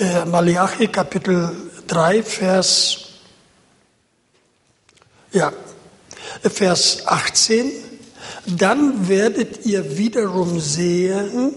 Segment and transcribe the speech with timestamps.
[0.00, 1.54] äh, Malachi Kapitel
[1.86, 3.06] 3, Vers,
[5.32, 5.52] ja,
[6.42, 7.70] Vers 18.
[8.46, 11.54] Dann werdet ihr wiederum sehen,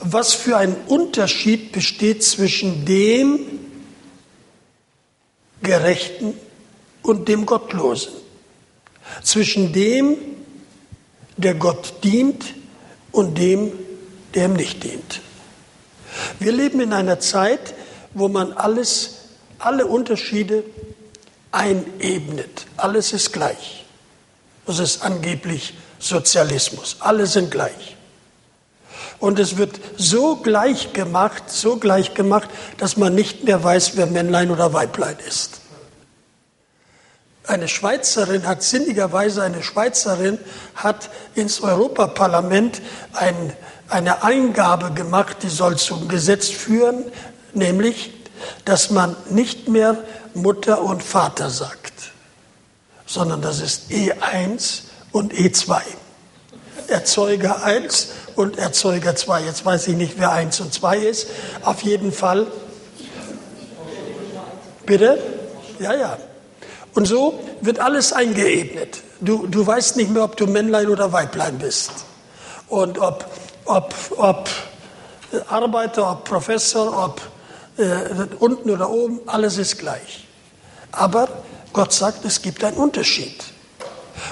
[0.00, 3.38] was für ein Unterschied besteht zwischen dem
[5.62, 6.34] Gerechten
[7.02, 8.12] und dem Gottlosen.
[9.22, 10.16] Zwischen dem,
[11.36, 12.54] der Gott dient
[13.12, 13.72] und dem,
[14.34, 15.20] der ihm nicht dient.
[16.38, 17.74] Wir leben in einer Zeit,
[18.14, 19.16] wo man alles,
[19.58, 20.64] alle Unterschiede
[21.52, 22.66] einebnet.
[22.76, 23.84] Alles ist gleich.
[24.66, 26.96] Das ist angeblich Sozialismus.
[27.00, 27.96] Alle sind gleich.
[29.18, 32.48] Und es wird so gleich gemacht, so gleich gemacht,
[32.78, 35.60] dass man nicht mehr weiß, wer Männlein oder Weiblein ist.
[37.46, 40.38] Eine Schweizerin hat sinnigerweise, eine Schweizerin
[40.74, 43.52] hat ins Europaparlament ein,
[43.88, 47.04] eine Eingabe gemacht, die soll zum Gesetz führen,
[47.54, 48.12] nämlich,
[48.64, 49.96] dass man nicht mehr
[50.34, 52.12] Mutter und Vater sagt,
[53.06, 55.80] sondern das ist E1 und E2.
[56.88, 59.42] Erzeuger 1 und Erzeuger 2.
[59.42, 61.28] Jetzt weiß ich nicht, wer 1 und 2 ist.
[61.62, 62.46] Auf jeden Fall.
[64.84, 65.18] Bitte?
[65.80, 66.18] Ja, ja.
[66.94, 69.02] Und so wird alles eingeebnet.
[69.20, 71.90] Du, du weißt nicht mehr, ob du Männlein oder Weiblein bist.
[72.68, 73.26] Und ob,
[73.66, 74.48] ob, ob
[75.48, 77.20] Arbeiter, ob Professor, ob
[77.78, 80.26] äh, unten oder oben, alles ist gleich.
[80.92, 81.28] Aber
[81.72, 83.44] Gott sagt, es gibt einen Unterschied.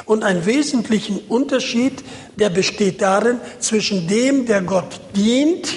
[0.07, 2.03] Und einen wesentlichen Unterschied,
[2.37, 5.69] der besteht darin, zwischen dem, der Gott dient,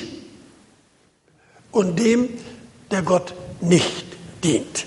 [1.72, 2.30] und dem,
[2.90, 4.06] der Gott nicht
[4.44, 4.86] dient.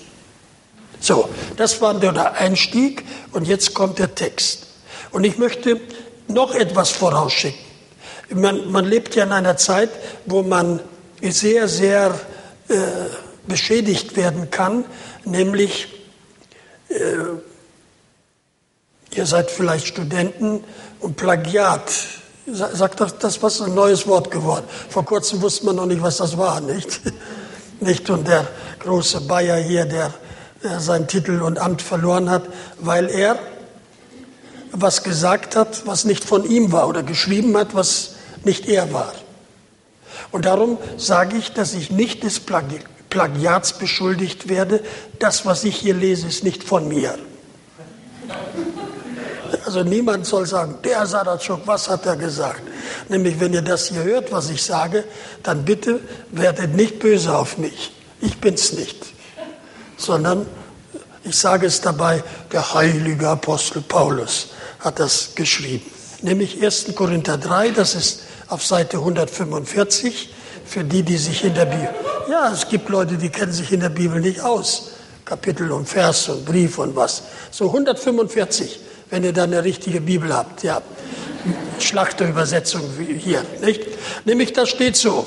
[0.99, 4.67] So, das war der Einstieg und jetzt kommt der Text.
[5.11, 5.79] Und ich möchte
[6.27, 7.70] noch etwas vorausschicken.
[8.33, 9.89] Man, man lebt ja in einer Zeit,
[10.25, 10.79] wo man
[11.21, 12.19] sehr, sehr
[12.67, 12.75] äh,
[13.47, 14.85] beschädigt werden kann,
[15.25, 15.87] nämlich
[16.89, 16.95] äh,
[19.13, 20.63] ihr seid vielleicht Studenten
[20.99, 21.91] und Plagiat.
[22.47, 24.65] Sagt das, das was ein neues Wort geworden.
[24.89, 27.01] Vor kurzem wusste man noch nicht, was das war, nicht?
[27.83, 28.47] Nicht und der
[28.77, 30.13] große Bayer hier, der
[30.77, 32.43] seinen Titel und Amt verloren hat,
[32.77, 33.39] weil er
[34.71, 38.11] was gesagt hat, was nicht von ihm war oder geschrieben hat, was
[38.45, 39.13] nicht er war.
[40.31, 42.79] Und darum sage ich, dass ich nicht des Plagi
[43.09, 44.81] Plagiats beschuldigt werde.
[45.19, 47.19] Das, was ich hier lese, ist nicht von mir.
[49.65, 52.61] Also niemand soll sagen, der Sadatschuk, was hat er gesagt?
[53.09, 55.03] Nämlich, wenn ihr das hier hört, was ich sage,
[55.43, 55.99] dann bitte
[56.31, 57.91] werdet nicht böse auf mich.
[58.21, 59.11] Ich bin's nicht
[60.01, 60.45] sondern
[61.23, 64.47] ich sage es dabei, der heilige Apostel Paulus
[64.79, 65.85] hat das geschrieben.
[66.21, 66.95] Nämlich 1.
[66.95, 70.29] Korinther 3, das ist auf Seite 145,
[70.65, 71.89] für die, die sich in der Bibel.
[72.29, 74.91] Ja, es gibt Leute, die kennen sich in der Bibel nicht aus.
[75.25, 77.23] Kapitel und Vers und Brief und was.
[77.51, 78.79] So 145,
[79.09, 80.63] wenn ihr da eine richtige Bibel habt.
[80.63, 80.81] Ja,
[81.79, 82.81] Schlachterübersetzung
[83.17, 83.81] hier, nicht?
[84.25, 85.25] Nämlich, da steht so.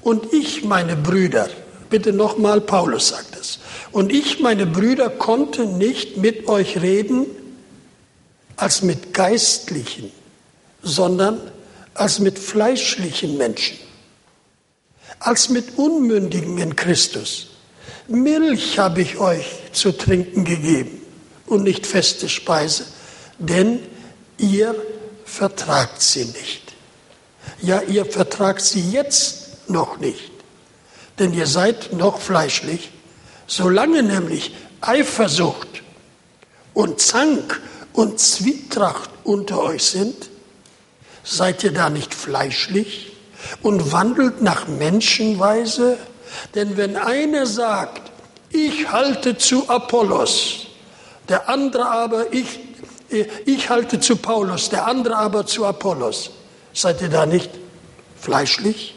[0.00, 1.48] Und ich, meine Brüder,
[1.92, 3.58] Bitte nochmal, Paulus sagt es.
[3.90, 7.26] Und ich, meine Brüder, konnte nicht mit euch reden
[8.56, 10.10] als mit geistlichen,
[10.82, 11.38] sondern
[11.94, 13.78] als mit fleischlichen Menschen,
[15.18, 17.48] als mit Unmündigen in Christus.
[18.08, 21.00] Milch habe ich euch zu trinken gegeben
[21.46, 22.84] und nicht feste Speise,
[23.38, 23.80] denn
[24.38, 24.74] ihr
[25.24, 26.74] vertragt sie nicht.
[27.60, 30.32] Ja, ihr vertragt sie jetzt noch nicht
[31.18, 32.90] denn ihr seid noch fleischlich,
[33.46, 35.82] solange nämlich Eifersucht
[36.74, 37.60] und Zank
[37.92, 40.30] und Zwietracht unter euch sind,
[41.24, 43.12] seid ihr da nicht fleischlich
[43.62, 45.98] und wandelt nach Menschenweise?
[46.54, 48.10] Denn wenn einer sagt,
[48.50, 50.66] ich halte zu Apollos,
[51.28, 52.60] der andere aber, ich,
[53.46, 56.30] ich halte zu Paulus, der andere aber zu Apollos,
[56.72, 57.50] seid ihr da nicht
[58.16, 58.94] fleischlich?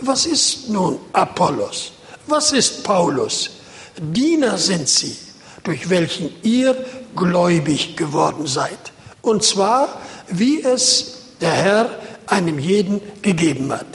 [0.00, 1.92] Was ist nun Apollos?
[2.26, 3.50] Was ist Paulus?
[3.98, 5.16] Diener sind sie,
[5.64, 6.76] durch welchen ihr
[7.16, 8.78] gläubig geworden seid.
[9.22, 11.90] Und zwar, wie es der Herr
[12.26, 13.86] einem jeden gegeben hat.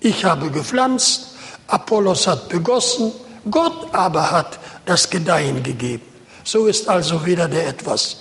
[0.00, 1.36] Ich habe gepflanzt,
[1.66, 3.12] Apollos hat begossen,
[3.50, 6.02] Gott aber hat das Gedeihen gegeben.
[6.44, 8.18] So ist also weder der etwas,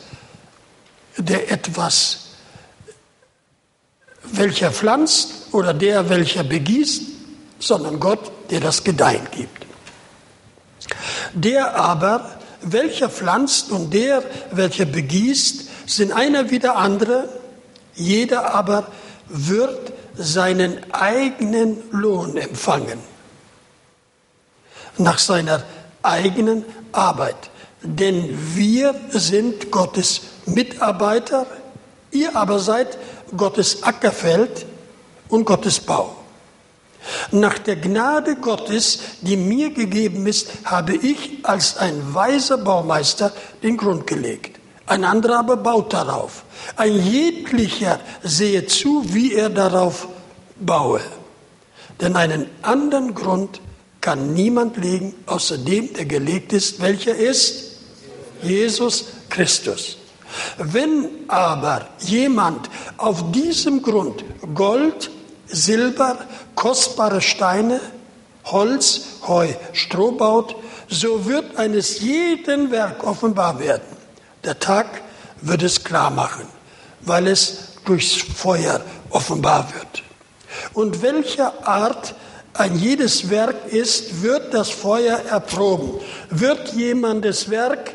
[1.18, 2.20] der etwas,
[4.24, 7.02] welcher pflanzt oder der, welcher begießt,
[7.60, 9.66] sondern Gott, der das Gedeihen gibt.
[11.34, 17.28] Der aber, welcher pflanzt und der, welcher begießt, sind einer wie der andere,
[17.96, 18.88] jeder aber
[19.28, 23.00] wird seinen eigenen Lohn empfangen.
[24.98, 25.64] nach seiner
[26.02, 27.50] eigenen Arbeit.
[27.82, 31.48] Denn wir sind Gottes Mitarbeiter,
[32.12, 32.98] ihr aber seid
[33.36, 34.66] Gottes Ackerfeld
[35.30, 36.16] und Gottes Bau.
[37.32, 43.76] Nach der Gnade Gottes, die mir gegeben ist, habe ich als ein weiser Baumeister den
[43.76, 44.60] Grund gelegt.
[44.86, 46.44] Ein anderer aber baut darauf.
[46.76, 50.08] Ein jeglicher sehe zu, wie er darauf
[50.60, 51.02] baue.
[52.02, 53.62] Denn einen anderen Grund
[54.02, 56.82] kann niemand legen, außer dem, der gelegt ist.
[56.82, 57.78] Welcher ist?
[58.42, 59.98] Jesus Christus.
[60.58, 65.10] Wenn aber jemand auf diesem Grund Gold,
[65.48, 66.18] Silber,
[66.56, 67.80] kostbare Steine,
[68.46, 70.56] Holz, Heu, Stroh baut,
[70.90, 73.93] so wird eines jeden Werk offenbar werden.
[74.44, 75.02] Der Tag
[75.42, 76.46] wird es klar machen,
[77.02, 80.04] weil es durchs Feuer offenbar wird.
[80.74, 82.16] Und welcher Art
[82.54, 86.02] ein jedes Werk ist, wird das Feuer erproben.
[86.30, 87.94] Wird jemandes Werk,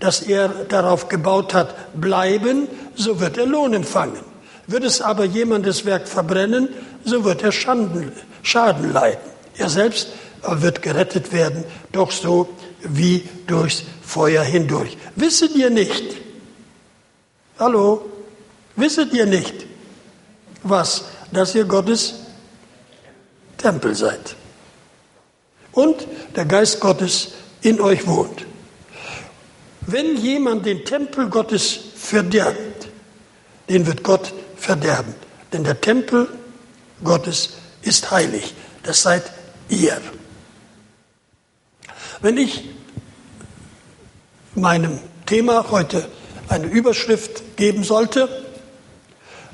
[0.00, 4.20] das er darauf gebaut hat, bleiben, so wird er Lohn empfangen.
[4.66, 6.68] Wird es aber jemandes Werk verbrennen,
[7.04, 9.20] so wird er Schanden, Schaden leiden.
[9.56, 10.08] Er selbst
[10.42, 12.48] wird gerettet werden, doch so
[12.84, 14.96] wie durchs Feuer hindurch.
[15.16, 16.16] Wisset ihr nicht?
[17.58, 18.10] Hallo?
[18.76, 19.66] Wisset ihr nicht,
[20.62, 21.04] was?
[21.32, 22.14] Dass ihr Gottes
[23.56, 24.36] Tempel seid.
[25.72, 27.32] Und der Geist Gottes
[27.62, 28.44] in euch wohnt.
[29.86, 32.88] Wenn jemand den Tempel Gottes verderbt,
[33.68, 35.14] den wird Gott verderben.
[35.52, 36.28] Denn der Tempel
[37.02, 37.50] Gottes
[37.82, 38.54] ist heilig.
[38.82, 39.22] Das seid
[39.68, 40.00] ihr.
[42.24, 42.64] Wenn ich
[44.54, 46.08] meinem Thema heute
[46.48, 48.46] eine Überschrift geben sollte,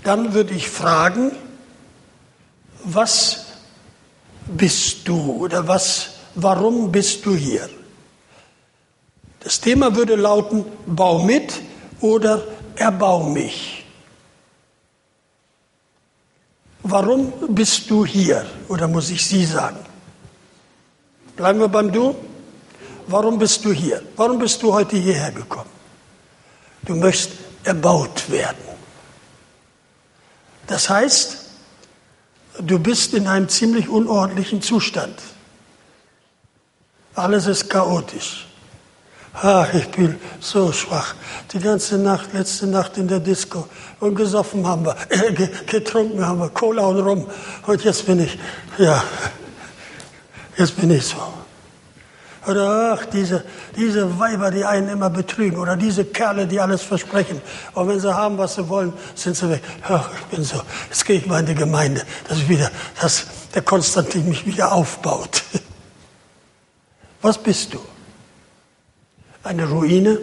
[0.04, 1.32] dann würde ich fragen,
[2.84, 3.46] was
[4.46, 7.68] bist du oder was, warum bist du hier?
[9.40, 11.52] Das Thema würde lauten, bau mit
[12.00, 12.40] oder
[12.76, 13.84] erbau mich.
[16.84, 18.46] Warum bist du hier?
[18.68, 19.84] Oder muss ich Sie sagen?
[21.34, 22.14] Bleiben wir beim Du.
[23.10, 24.02] Warum bist du hier?
[24.16, 25.70] Warum bist du heute hierher gekommen?
[26.82, 28.58] Du möchtest erbaut werden.
[30.68, 31.38] Das heißt,
[32.60, 35.18] du bist in einem ziemlich unordentlichen Zustand.
[37.14, 38.46] Alles ist chaotisch.
[39.34, 41.14] Ach, ich bin so schwach.
[41.52, 43.68] Die ganze Nacht, letzte Nacht in der Disco.
[43.98, 45.32] Und gesoffen haben wir, äh,
[45.66, 47.26] getrunken haben wir, Cola und Rum.
[47.66, 48.38] Und jetzt bin ich,
[48.78, 49.02] ja,
[50.56, 51.39] jetzt bin ich so.
[52.46, 53.44] Oder ach, diese,
[53.76, 55.58] diese Weiber, die einen immer betrügen.
[55.58, 57.42] Oder diese Kerle, die alles versprechen.
[57.74, 59.62] Und wenn sie haben, was sie wollen, sind sie weg.
[59.86, 60.60] Ach, ich bin so.
[60.88, 62.70] Jetzt gehe ich mal in die Gemeinde, dass ich wieder,
[63.00, 65.42] dass der Konstantin mich wieder aufbaut.
[67.22, 67.80] Was bist du?
[69.42, 70.18] Eine Ruine?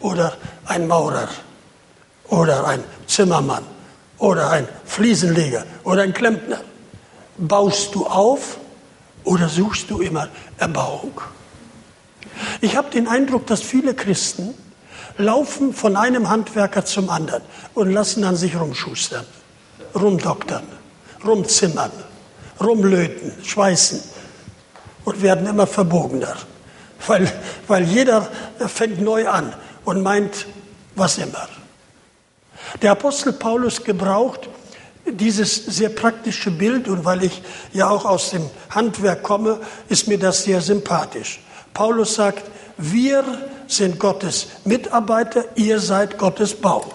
[0.00, 0.36] Oder
[0.66, 1.28] ein Maurer?
[2.28, 3.64] Oder ein Zimmermann?
[4.18, 5.64] Oder ein Fliesenleger?
[5.84, 6.60] Oder ein Klempner?
[7.38, 8.58] Baust du auf
[9.24, 10.28] oder suchst du immer
[10.58, 11.20] Erbauung?
[12.60, 14.54] Ich habe den Eindruck, dass viele Christen
[15.16, 17.42] laufen von einem Handwerker zum anderen
[17.74, 19.26] und lassen an sich rumschustern,
[19.94, 20.64] rumdoktern,
[21.24, 21.90] rumzimmern,
[22.60, 24.00] rumlöten, schweißen
[25.04, 26.36] und werden immer verbogener,
[27.06, 27.30] weil,
[27.66, 28.28] weil jeder
[28.66, 29.52] fängt neu an
[29.84, 30.46] und meint,
[30.94, 31.48] was immer.
[32.82, 34.48] Der Apostel Paulus gebraucht
[35.12, 40.18] dieses sehr praktische Bild und weil ich ja auch aus dem Handwerk komme, ist mir
[40.18, 41.40] das sehr sympathisch.
[41.74, 42.44] Paulus sagt,
[42.76, 43.24] wir
[43.66, 46.92] sind Gottes Mitarbeiter, ihr seid Gottes Bau.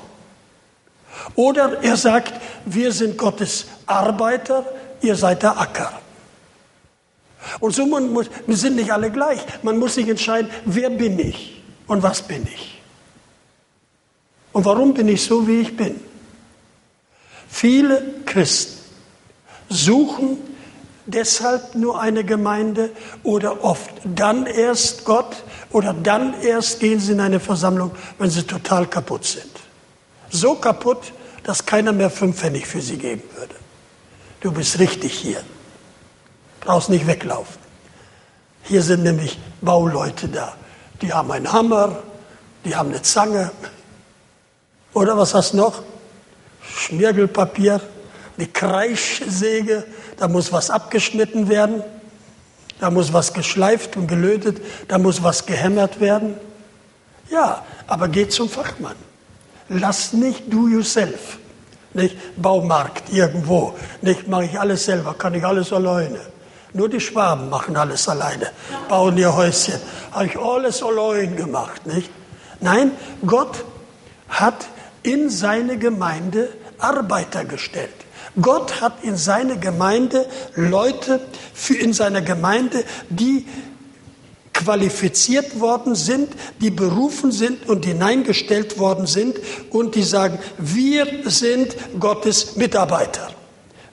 [1.36, 2.34] Oder er sagt,
[2.66, 4.66] wir sind Gottes Arbeiter,
[5.02, 5.94] ihr seid der Acker.
[7.60, 9.40] Und so muss, wir sind nicht alle gleich.
[9.62, 12.82] Man muss sich entscheiden, wer bin ich und was bin ich.
[14.54, 16.00] Und warum bin ich so, wie ich bin?
[17.54, 18.80] Viele Christen
[19.70, 20.40] suchen
[21.06, 22.90] deshalb nur eine Gemeinde
[23.22, 28.42] oder oft dann erst Gott oder dann erst gehen sie in eine Versammlung, wenn sie
[28.42, 29.52] total kaputt sind.
[30.32, 33.56] So kaputt, dass keiner mehr fünf Pfennig für sie geben würde.
[34.42, 35.44] Du bist richtig hier.
[36.60, 37.62] Brauchst nicht weglaufen.
[38.64, 40.56] Hier sind nämlich Bauleute da.
[41.04, 42.02] Die haben einen Hammer,
[42.66, 43.52] die haben eine Zange.
[44.96, 45.84] Oder was hast du noch?
[46.64, 47.82] Schmirgelpapier,
[48.38, 49.86] die Kreischsäge,
[50.18, 51.84] da muss was abgeschnitten werden,
[52.80, 56.36] da muss was geschleift und gelötet, da muss was gehämmert werden.
[57.30, 58.96] Ja, aber geh zum Fachmann.
[59.70, 61.38] Lass nicht do yourself.
[61.94, 63.76] Nicht Baumarkt irgendwo.
[64.02, 66.20] Nicht mache ich alles selber, kann ich alles alleine.
[66.74, 68.50] Nur die Schwaben machen alles alleine,
[68.90, 69.80] bauen ihr Häuschen.
[70.12, 72.10] Habe ich alles allein gemacht, nicht?
[72.62, 72.92] Nein,
[73.26, 73.64] Gott
[74.28, 74.66] hat
[75.04, 77.94] in seine Gemeinde Arbeiter gestellt.
[78.42, 81.20] Gott hat in seine Gemeinde Leute
[81.54, 83.46] für in seiner Gemeinde, die
[84.54, 86.30] qualifiziert worden sind,
[86.62, 89.38] die berufen sind und hineingestellt worden sind
[89.72, 93.30] und die sagen, wir sind Gottes Mitarbeiter.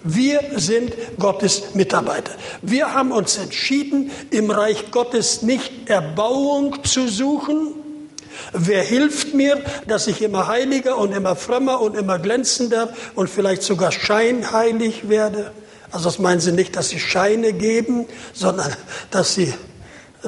[0.03, 2.33] Wir sind Gottes Mitarbeiter.
[2.63, 7.75] Wir haben uns entschieden, im Reich Gottes nicht Erbauung zu suchen.
[8.53, 13.63] Wer hilft mir, dass ich immer heiliger und immer frömmer und immer glänzender und vielleicht
[13.63, 15.53] sogar scheinheilig werde?
[15.91, 18.73] Also das meinen Sie nicht, dass Sie Scheine geben, sondern
[19.11, 19.53] dass Sie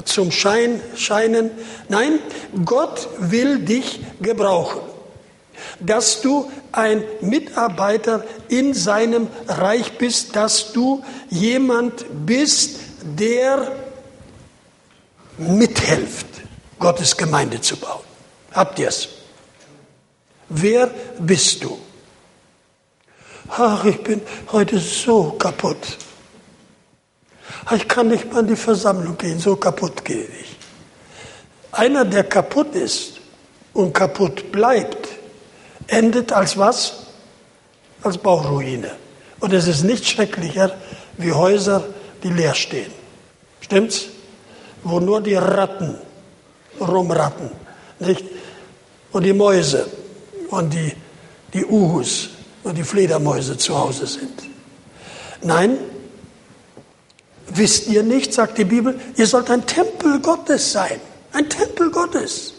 [0.05, 1.51] zum Schein scheinen.
[1.89, 2.19] Nein,
[2.65, 4.81] Gott will dich gebrauchen,
[5.79, 13.71] dass du ein Mitarbeiter in seinem Reich bist, dass du jemand bist, der
[15.37, 16.27] mithilft,
[16.83, 18.03] Gottes Gemeinde zu bauen.
[18.51, 19.07] Habt ihr es?
[20.49, 20.87] Wer
[21.17, 21.79] bist du?
[23.47, 24.19] Ach, ich bin
[24.51, 25.97] heute so kaputt.
[27.73, 30.57] Ich kann nicht mal in die Versammlung gehen, so kaputt gehe ich.
[31.71, 33.21] Einer, der kaputt ist
[33.71, 35.07] und kaputt bleibt,
[35.87, 37.05] endet als was?
[38.01, 38.91] Als Bauruine.
[39.39, 40.75] Und es ist nicht schrecklicher
[41.17, 41.85] wie Häuser,
[42.23, 42.91] die leer stehen.
[43.61, 44.07] Stimmt's?
[44.83, 45.97] Wo nur die Ratten
[46.79, 47.49] rumratten,
[47.99, 48.23] nicht?
[49.11, 49.87] Und die Mäuse
[50.49, 50.93] und die,
[51.53, 52.29] die Uhus
[52.63, 54.43] und die Fledermäuse zu Hause sind.
[55.41, 55.77] Nein,
[57.55, 60.99] Wisst ihr nicht, sagt die Bibel, ihr sollt ein Tempel Gottes sein.
[61.33, 62.53] Ein Tempel Gottes.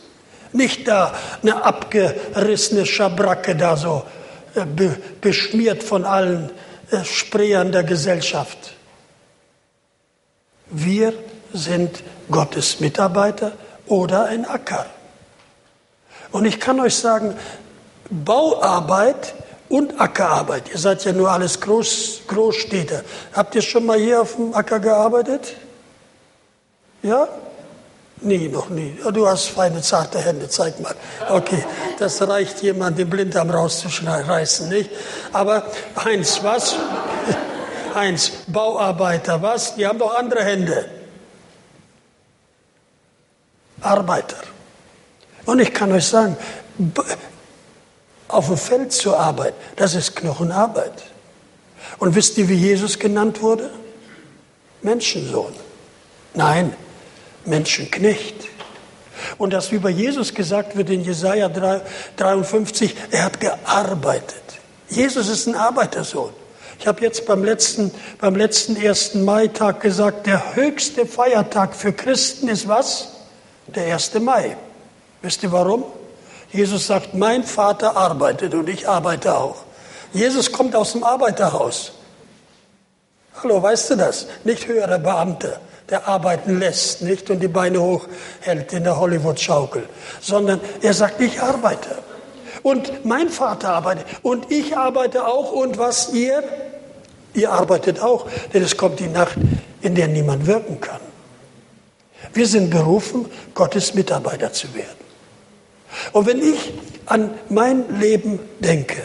[0.52, 4.04] Nicht da eine abgerissene Schabracke da so
[4.54, 6.50] äh, be, beschmiert von allen
[6.90, 8.74] äh, der Gesellschaft.
[10.70, 11.12] Wir
[11.52, 13.52] sind Gottes Mitarbeiter
[13.86, 14.86] oder ein Acker.
[16.32, 17.36] Und ich kann euch sagen,
[18.10, 19.34] Bauarbeit
[19.68, 20.70] und Ackerarbeit.
[20.70, 23.02] Ihr seid ja nur alles Groß, Großstädter.
[23.32, 25.54] Habt ihr schon mal hier auf dem Acker gearbeitet?
[27.02, 27.28] Ja?
[28.20, 28.96] Nie, noch nie.
[29.12, 30.94] Du hast feine, zarte Hände, zeig mal.
[31.28, 31.62] Okay,
[31.98, 34.90] das reicht jemand, den Blinddarm rauszureißen, nicht?
[35.32, 35.64] Aber
[36.02, 36.76] Heinz, was?
[37.94, 39.74] Heinz, Bauarbeiter, was?
[39.74, 40.86] Die haben doch andere Hände.
[43.84, 44.36] Arbeiter.
[45.44, 46.36] Und ich kann euch sagen,
[48.28, 51.04] auf dem Feld zu arbeiten, das ist Knochenarbeit.
[51.98, 53.70] Und wisst ihr, wie Jesus genannt wurde?
[54.82, 55.52] Menschensohn.
[56.34, 56.74] Nein,
[57.44, 58.34] Menschenknecht.
[59.38, 64.42] Und das wie bei Jesus gesagt wird in Jesaja 53, er hat gearbeitet.
[64.88, 66.32] Jesus ist ein Arbeitersohn.
[66.78, 72.48] Ich habe jetzt beim letzten, beim letzten ersten Maitag gesagt, der höchste Feiertag für Christen
[72.48, 73.13] ist was?
[73.66, 74.14] Der 1.
[74.20, 74.56] Mai.
[75.22, 75.84] Wisst ihr warum?
[76.52, 79.56] Jesus sagt, mein Vater arbeitet und ich arbeite auch.
[80.12, 81.92] Jesus kommt aus dem Arbeiterhaus.
[83.42, 84.26] Hallo, weißt du das?
[84.44, 89.88] Nicht höherer Beamter, der arbeiten lässt, nicht und die Beine hochhält in der Hollywood-Schaukel,
[90.20, 91.98] sondern er sagt, ich arbeite.
[92.62, 96.44] Und mein Vater arbeitet und ich arbeite auch und was ihr?
[97.34, 99.36] Ihr arbeitet auch, denn es kommt die Nacht,
[99.80, 101.00] in der niemand wirken kann.
[102.32, 105.04] Wir sind berufen, Gottes Mitarbeiter zu werden.
[106.12, 106.72] Und wenn ich
[107.06, 109.02] an mein Leben denke,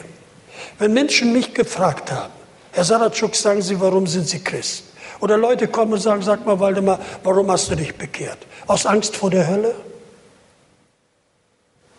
[0.80, 2.34] wenn Menschen mich gefragt haben,
[2.72, 4.86] Herr Saratschuk, sagen Sie, warum sind Sie Christ?
[5.20, 8.38] Oder Leute kommen und sagen, sag mal, Waldemar, warum hast du dich bekehrt?
[8.68, 9.76] Aus Angst vor der Hölle?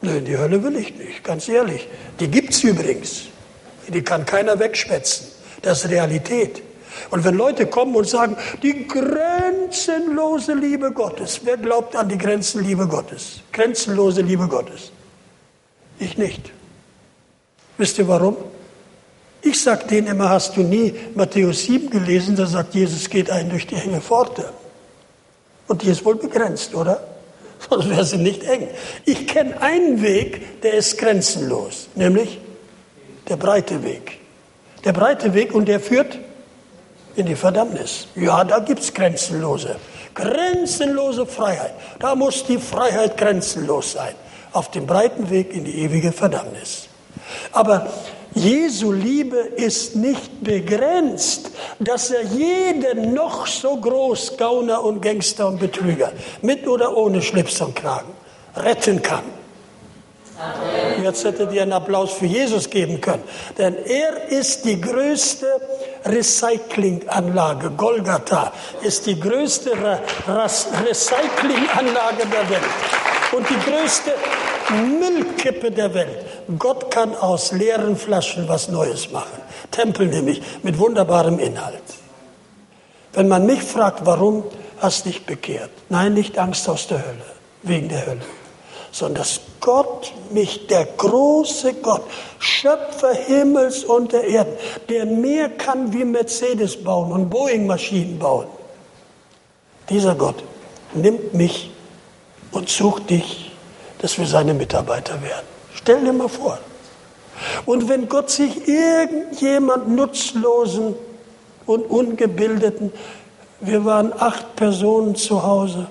[0.00, 1.86] Nein, die Hölle will ich nicht, ganz ehrlich.
[2.18, 3.24] Die gibt es übrigens.
[3.88, 5.26] Die kann keiner wegschwätzen.
[5.62, 6.62] Das ist Realität.
[7.10, 12.86] Und wenn Leute kommen und sagen, die grenzenlose Liebe Gottes, wer glaubt an die Grenzenliebe
[12.86, 13.40] Gottes?
[13.52, 14.92] Grenzenlose Liebe Gottes.
[15.98, 16.52] Ich nicht.
[17.78, 18.36] Wisst ihr warum?
[19.42, 23.48] Ich sage denen immer, hast du nie Matthäus 7 gelesen, da sagt Jesus, geht ein
[23.48, 24.52] durch die enge Pforte.
[25.66, 27.02] Und die ist wohl begrenzt, oder?
[27.70, 28.68] Sonst wäre sie nicht eng.
[29.04, 32.38] Ich kenne einen Weg, der ist grenzenlos, nämlich
[33.28, 34.18] der breite Weg.
[34.84, 36.18] Der breite Weg und der führt
[37.20, 38.08] in die Verdammnis.
[38.16, 39.76] Ja, da gibt es grenzenlose,
[40.14, 41.74] grenzenlose Freiheit.
[41.98, 44.14] Da muss die Freiheit grenzenlos sein.
[44.52, 46.88] Auf dem breiten Weg in die ewige Verdammnis.
[47.52, 47.86] Aber
[48.34, 55.60] Jesu Liebe ist nicht begrenzt, dass er jeden noch so groß Gauner und Gangster und
[55.60, 56.12] Betrüger
[56.42, 58.12] mit oder ohne Schlips und Kragen
[58.56, 59.24] retten kann.
[61.02, 63.22] Jetzt hättet ihr einen Applaus für Jesus geben können.
[63.58, 65.46] Denn er ist die größte
[66.04, 67.70] Recyclinganlage.
[67.70, 68.52] Golgatha
[68.82, 69.72] ist die größte
[70.26, 72.62] Recyclinganlage der Welt
[73.32, 74.12] und die größte
[74.98, 76.26] Müllkippe der Welt.
[76.58, 79.40] Gott kann aus leeren Flaschen was Neues machen.
[79.70, 81.82] Tempel nämlich mit wunderbarem Inhalt.
[83.12, 84.44] Wenn man mich fragt, warum
[84.78, 85.70] hast du dich bekehrt?
[85.88, 87.26] Nein, nicht Angst aus der Hölle,
[87.62, 88.39] wegen der Hölle
[88.92, 92.02] sondern dass Gott mich, der große Gott,
[92.38, 94.56] Schöpfer Himmels und der Erde,
[94.88, 98.46] der mehr kann wie Mercedes bauen und Boeing-Maschinen bauen,
[99.88, 100.42] dieser Gott
[100.94, 101.70] nimmt mich
[102.52, 103.52] und sucht dich,
[103.98, 105.46] dass wir seine Mitarbeiter werden.
[105.74, 106.58] Stell dir mal vor.
[107.64, 110.94] Und wenn Gott sich irgendjemand Nutzlosen
[111.66, 112.92] und Ungebildeten,
[113.60, 115.86] wir waren acht Personen zu Hause,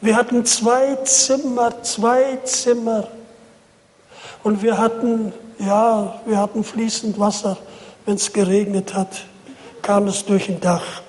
[0.00, 3.08] wir hatten zwei Zimmer, zwei Zimmer.
[4.42, 7.56] Und wir hatten, ja, wir hatten fließend Wasser.
[8.04, 9.24] Wenn es geregnet hat,
[9.82, 11.02] kam es durch ein Dach.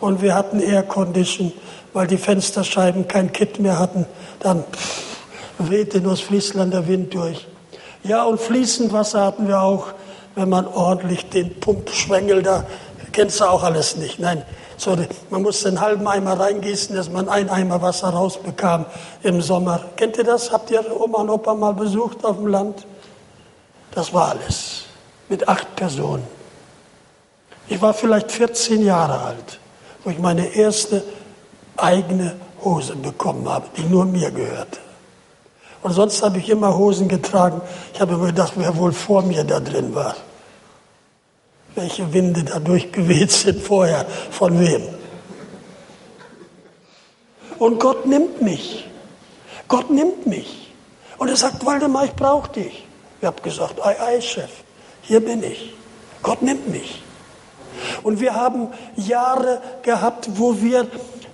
[0.00, 1.52] Und wir hatten Air Condition,
[1.92, 4.06] weil die Fensterscheiben kein Kit mehr hatten.
[4.40, 4.64] Dann
[5.58, 7.46] wehte nur das Friesländer Wind durch.
[8.04, 9.86] Ja, und fließend Wasser hatten wir auch,
[10.34, 12.66] wenn man ordentlich den Pumpschwengel da,
[13.12, 14.18] kennst du auch alles nicht.
[14.18, 14.44] Nein,
[14.82, 14.96] so,
[15.30, 18.84] man musste einen halben Eimer reingießen, dass man einen Eimer Wasser rausbekam
[19.22, 19.80] im Sommer.
[19.96, 20.50] Kennt ihr das?
[20.50, 22.86] Habt ihr Oma und Opa mal besucht auf dem Land?
[23.92, 24.84] Das war alles.
[25.28, 26.26] Mit acht Personen.
[27.68, 29.60] Ich war vielleicht 14 Jahre alt,
[30.02, 31.04] wo ich meine erste
[31.76, 32.34] eigene
[32.64, 34.80] Hose bekommen habe, die nur mir gehörte.
[35.82, 37.60] Und sonst habe ich immer Hosen getragen.
[37.94, 40.16] Ich habe immer gedacht, wer wohl vor mir da drin war
[41.74, 44.82] welche Winde da durchgeweht sind vorher, von wem.
[47.58, 48.88] Und Gott nimmt mich.
[49.68, 50.72] Gott nimmt mich.
[51.18, 52.84] Und er sagt, Waldemar, ich brauche dich.
[53.20, 54.50] Ich habe gesagt, ei, ei, Chef,
[55.02, 55.72] hier bin ich.
[56.22, 57.02] Gott nimmt mich.
[58.02, 60.88] Und wir haben Jahre gehabt, wo wir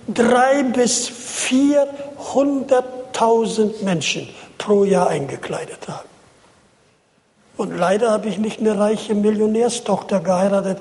[0.07, 6.08] drei bis vierhunderttausend Menschen pro Jahr eingekleidet haben.
[7.59, 10.77] Und leider habe ich nicht eine reiche Millionärstochter geheiratet.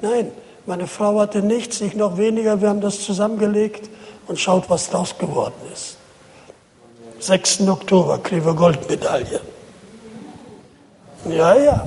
[0.00, 0.32] Nein,
[0.64, 2.62] meine Frau hatte nichts, ich noch weniger.
[2.62, 3.90] Wir haben das zusammengelegt
[4.26, 5.98] und schaut, was daraus geworden ist.
[7.18, 7.68] 6.
[7.68, 9.42] Oktober kriegen wir Goldmedaille.
[11.28, 11.84] Ja, ja.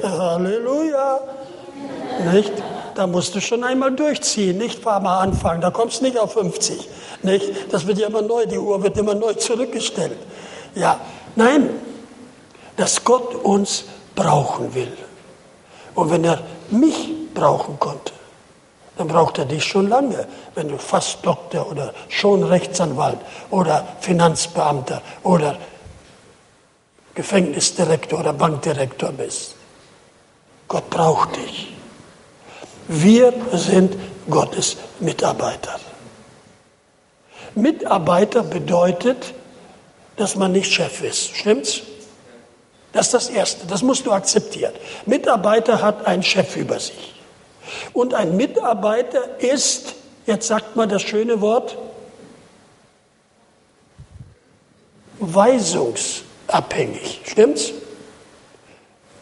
[0.00, 1.18] Halleluja.
[2.32, 2.52] Nicht?
[2.94, 6.34] Da musst du schon einmal durchziehen, nicht fahr mal anfangen, da kommst du nicht auf
[6.34, 6.88] 50.
[7.22, 7.72] Nicht?
[7.72, 10.18] Das wird ja immer neu, die Uhr wird immer neu zurückgestellt.
[10.76, 11.00] Ja,
[11.34, 11.70] nein,
[12.76, 14.96] dass Gott uns brauchen will.
[15.94, 18.12] Und wenn er mich brauchen konnte,
[18.96, 23.18] dann braucht er dich schon lange, wenn du fast Doktor oder schon Rechtsanwalt
[23.50, 25.58] oder Finanzbeamter oder
[27.14, 29.56] Gefängnisdirektor oder Bankdirektor bist.
[30.68, 31.74] Gott braucht dich.
[32.88, 33.96] Wir sind
[34.28, 35.78] Gottes Mitarbeiter.
[37.54, 39.34] Mitarbeiter bedeutet,
[40.16, 41.36] dass man nicht Chef ist.
[41.36, 41.82] Stimmt's?
[42.92, 44.72] Das ist das Erste, das musst du akzeptieren.
[45.06, 47.14] Mitarbeiter hat einen Chef über sich.
[47.92, 51.76] Und ein Mitarbeiter ist, jetzt sagt man das schöne Wort,
[55.18, 57.22] weisungsabhängig.
[57.24, 57.72] Stimmt's?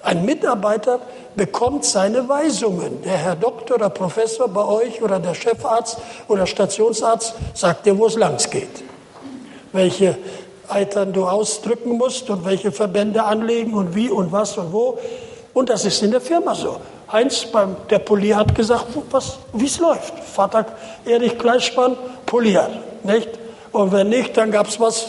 [0.03, 1.01] Ein Mitarbeiter
[1.37, 3.03] bekommt seine Weisungen.
[3.03, 8.07] Der Herr Doktor oder Professor bei euch oder der Chefarzt oder Stationsarzt sagt dir, wo
[8.07, 8.83] es lang geht.
[9.73, 10.19] Welche
[10.71, 14.99] Eitern du ausdrücken musst und welche Verbände anlegen und wie und was und wo.
[15.53, 16.81] Und das ist in der Firma so.
[17.11, 18.87] Heinz, beim, der Polier hat gesagt,
[19.53, 20.19] wie es läuft.
[20.21, 20.67] Vater
[21.05, 22.69] Erich Gleichspann, Polier,
[23.03, 23.29] nicht?
[23.73, 25.09] Und wenn nicht, dann gab es was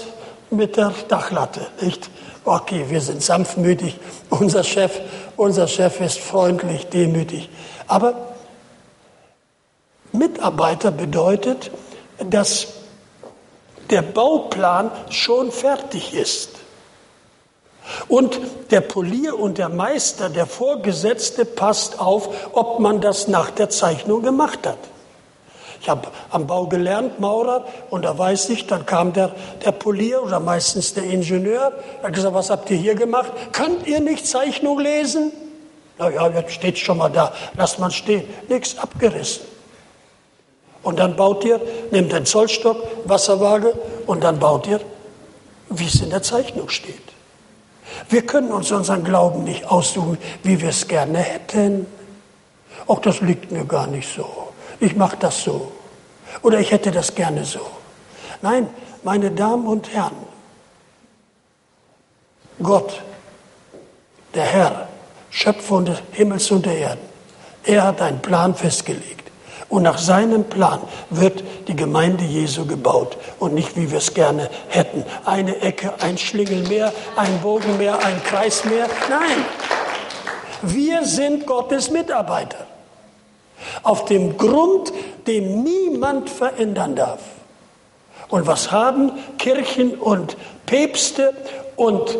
[0.49, 2.09] mit der Dachlatte, nicht?
[2.43, 3.99] Okay, wir sind sanftmütig.
[4.29, 4.99] Unser Chef,
[5.37, 7.49] unser Chef ist freundlich, demütig.
[7.87, 8.15] Aber
[10.11, 11.71] Mitarbeiter bedeutet,
[12.29, 12.67] dass
[13.91, 16.49] der Bauplan schon fertig ist.
[18.07, 18.39] Und
[18.71, 24.21] der Polier und der Meister, der Vorgesetzte, passt auf, ob man das nach der Zeichnung
[24.21, 24.77] gemacht hat.
[25.81, 29.31] Ich habe am Bau gelernt, Maurer, und da weiß ich, dann kam der,
[29.65, 31.73] der Polier oder meistens der Ingenieur,
[32.03, 33.31] hat gesagt, was habt ihr hier gemacht?
[33.51, 35.31] Könnt ihr nicht Zeichnung lesen?
[35.97, 38.27] Na ja, jetzt steht schon mal da, lasst man stehen.
[38.47, 39.50] Nichts abgerissen.
[40.83, 43.73] Und dann baut ihr, nehmt den Zollstock, Wasserwaage
[44.07, 44.79] und dann baut ihr,
[45.69, 46.95] wie es in der Zeichnung steht.
[48.09, 51.85] Wir können uns unseren Glauben nicht aussuchen, wie wir es gerne hätten.
[52.87, 54.25] Auch das liegt mir gar nicht so.
[54.79, 55.71] Ich mache das so.
[56.41, 57.59] Oder ich hätte das gerne so.
[58.41, 58.67] Nein,
[59.03, 60.15] meine Damen und Herren,
[62.61, 63.01] Gott,
[64.33, 64.87] der Herr,
[65.29, 67.11] Schöpfer des Himmels und der Erden,
[67.63, 69.20] Er hat einen Plan festgelegt.
[69.71, 74.49] Und nach seinem Plan wird die Gemeinde Jesu gebaut und nicht, wie wir es gerne
[74.67, 75.05] hätten.
[75.23, 78.87] Eine Ecke, ein Schlingel mehr, ein Bogen mehr, ein Kreis mehr.
[79.09, 79.45] Nein,
[80.61, 82.67] wir sind Gottes Mitarbeiter.
[83.81, 84.91] Auf dem Grund,
[85.25, 87.21] den niemand verändern darf.
[88.27, 91.33] Und was haben Kirchen und Päpste
[91.77, 92.17] und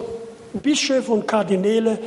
[0.54, 2.00] Bischöfe und Kardinäle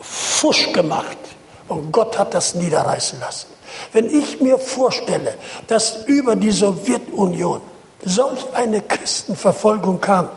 [0.00, 1.18] fusch gemacht?
[1.66, 3.53] Und Gott hat das niederreißen lassen.
[3.92, 5.34] Wenn ich mir vorstelle,
[5.66, 7.60] dass über die Sowjetunion
[8.04, 10.28] solch eine Christenverfolgung kam,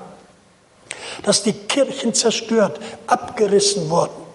[1.23, 4.28] dass die Kirchen zerstört, abgerissen wurden,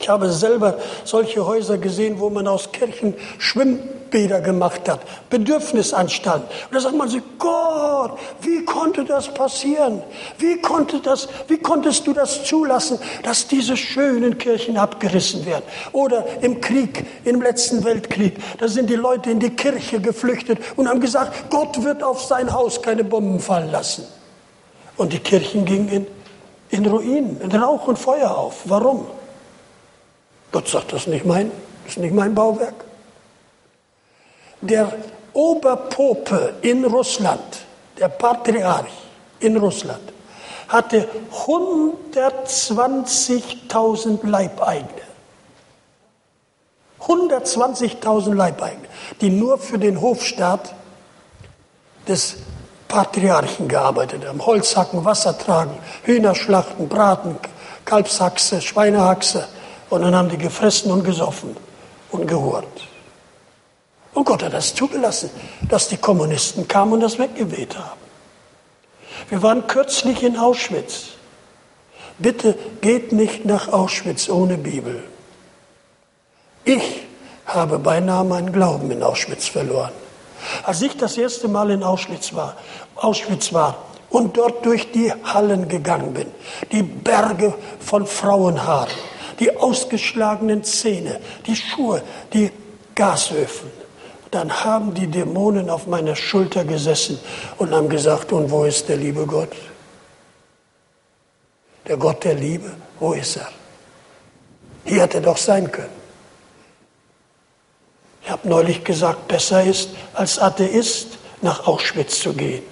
[0.00, 3.14] ich habe selber solche Häuser gesehen, wo man aus Kirchen
[4.08, 6.48] Schwimmbäder gemacht hat, Bedürfnisanstalten.
[6.48, 10.02] Und da sagt man sich, Gott, wie konnte das passieren?
[10.38, 15.64] Wie, konnte das, wie konntest du das zulassen, dass diese schönen Kirchen abgerissen werden?
[15.92, 20.88] Oder im Krieg, im letzten Weltkrieg, da sind die Leute in die Kirche geflüchtet und
[20.88, 24.04] haben gesagt, Gott wird auf sein Haus keine Bomben fallen lassen.
[24.96, 26.06] Und die Kirchen gingen in,
[26.70, 28.62] in Ruinen, in Rauch und Feuer auf.
[28.64, 29.06] Warum?
[30.50, 31.50] Gott sagt, das ist nicht mein,
[31.84, 32.87] das ist nicht mein Bauwerk.
[34.60, 34.92] Der
[35.32, 37.60] Oberpope in Russland,
[37.98, 38.90] der Patriarch
[39.40, 40.12] in Russland,
[40.68, 41.08] hatte
[41.46, 45.02] 120.000 Leibeigene.
[47.00, 48.88] 120.000 Leibeigene,
[49.20, 50.74] die nur für den Hofstaat
[52.08, 52.38] des
[52.88, 54.44] Patriarchen gearbeitet haben.
[54.44, 57.36] Holzhacken, Wasser tragen, Hühnerschlachten, Braten,
[57.84, 59.46] Kalbshaxe, Schweinehaxe,
[59.90, 61.56] und dann haben die gefressen und gesoffen
[62.10, 62.66] und gehurt.
[64.18, 65.30] Und Gott hat das zugelassen,
[65.68, 68.00] dass die Kommunisten kamen und das weggeweht haben.
[69.28, 71.10] Wir waren kürzlich in Auschwitz.
[72.18, 75.04] Bitte geht nicht nach Auschwitz ohne Bibel.
[76.64, 77.06] Ich
[77.46, 79.92] habe beinahe meinen Glauben in Auschwitz verloren.
[80.64, 82.56] Als ich das erste Mal in Auschwitz war,
[82.96, 86.26] Auschwitz war und dort durch die Hallen gegangen bin,
[86.72, 88.90] die Berge von Frauenhaaren,
[89.38, 92.02] die ausgeschlagenen Zähne, die Schuhe,
[92.32, 92.50] die
[92.96, 93.77] Gasöfen.
[94.30, 97.18] Dann haben die Dämonen auf meiner Schulter gesessen
[97.56, 99.52] und haben gesagt, und wo ist der liebe Gott?
[101.86, 103.48] Der Gott der Liebe, wo ist er?
[104.84, 105.98] Hier hätte er doch sein können.
[108.22, 112.62] Ich habe neulich gesagt, besser ist, als Atheist nach Auschwitz zu gehen.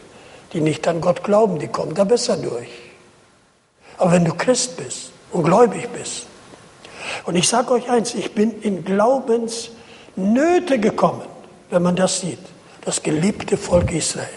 [0.52, 2.68] Die nicht an Gott glauben, die kommen da besser durch.
[3.96, 6.26] Aber wenn du Christ bist und gläubig bist,
[7.24, 11.22] und ich sage euch eins, ich bin in Glaubensnöte gekommen,
[11.70, 12.38] wenn man das sieht.
[12.82, 14.28] Das geliebte Volk Israel.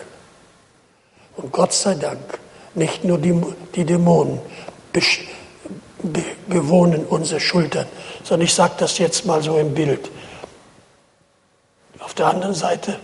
[1.35, 2.39] Und Gott sei Dank,
[2.75, 3.39] nicht nur die,
[3.75, 4.39] die Dämonen
[4.91, 5.01] be,
[6.03, 7.85] be, bewohnen unsere Schultern,
[8.23, 10.09] sondern ich sage das jetzt mal so im Bild.
[11.99, 12.99] Auf der anderen Seite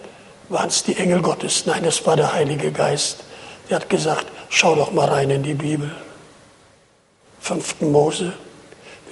[0.50, 1.66] waren es die Engel Gottes.
[1.66, 3.24] Nein, es war der Heilige Geist.
[3.70, 5.96] Der hat gesagt, schau doch mal rein in die Bibel.
[7.40, 8.34] Fünften Mose,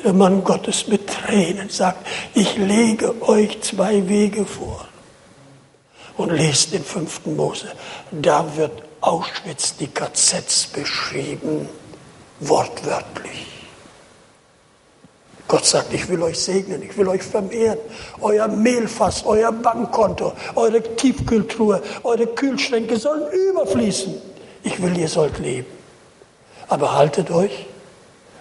[0.03, 4.87] der Mann Gottes mit Tränen sagt, ich lege euch zwei Wege vor.
[6.17, 7.67] Und lest den fünften Mose.
[8.11, 11.67] Da wird Auschwitz, die KZs beschrieben,
[12.39, 13.47] wortwörtlich.
[15.47, 17.79] Gott sagt, ich will euch segnen, ich will euch vermehren.
[18.21, 24.13] Euer Mehlfass, euer Bankkonto, eure Tiefkühltruhe, eure Kühlschränke sollen überfließen.
[24.63, 25.67] Ich will, ihr sollt leben.
[26.69, 27.67] Aber haltet euch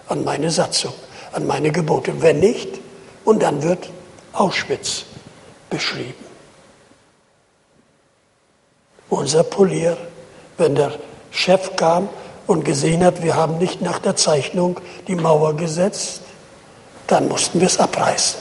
[0.07, 0.93] an meine Satzung
[1.33, 2.21] an meine Gebote.
[2.21, 2.79] Wenn nicht,
[3.25, 3.89] und dann wird
[4.33, 5.05] Auschwitz
[5.69, 6.32] beschrieben.
[9.13, 9.95] Unser Polier,
[10.57, 10.91] wenn der
[11.29, 12.09] Chef kam
[12.47, 16.21] und gesehen hat, wir haben nicht nach der Zeichnung die Mauer gesetzt,
[17.05, 18.39] dann mussten wir es abreißen.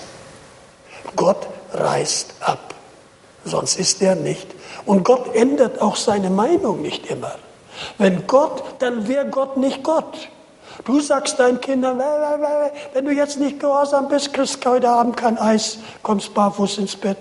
[1.14, 2.74] Gott reißt ab,
[3.44, 4.46] sonst ist er nicht.
[4.86, 7.34] Und Gott ändert auch seine Meinung nicht immer.
[7.98, 10.30] Wenn Gott, dann wäre Gott nicht Gott.
[10.86, 12.02] Du sagst deinen Kindern,
[12.94, 16.96] wenn du jetzt nicht gehorsam bist, kriegst du heute Abend kein Eis, kommst barfuß ins
[16.96, 17.18] Bett.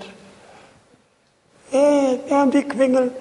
[1.69, 3.11] Hey, wir haben die Quingel.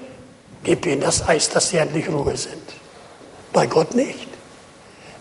[0.64, 2.62] Gib ihnen das Eis, dass sie endlich Ruhe sind.
[3.52, 4.28] Bei Gott nicht.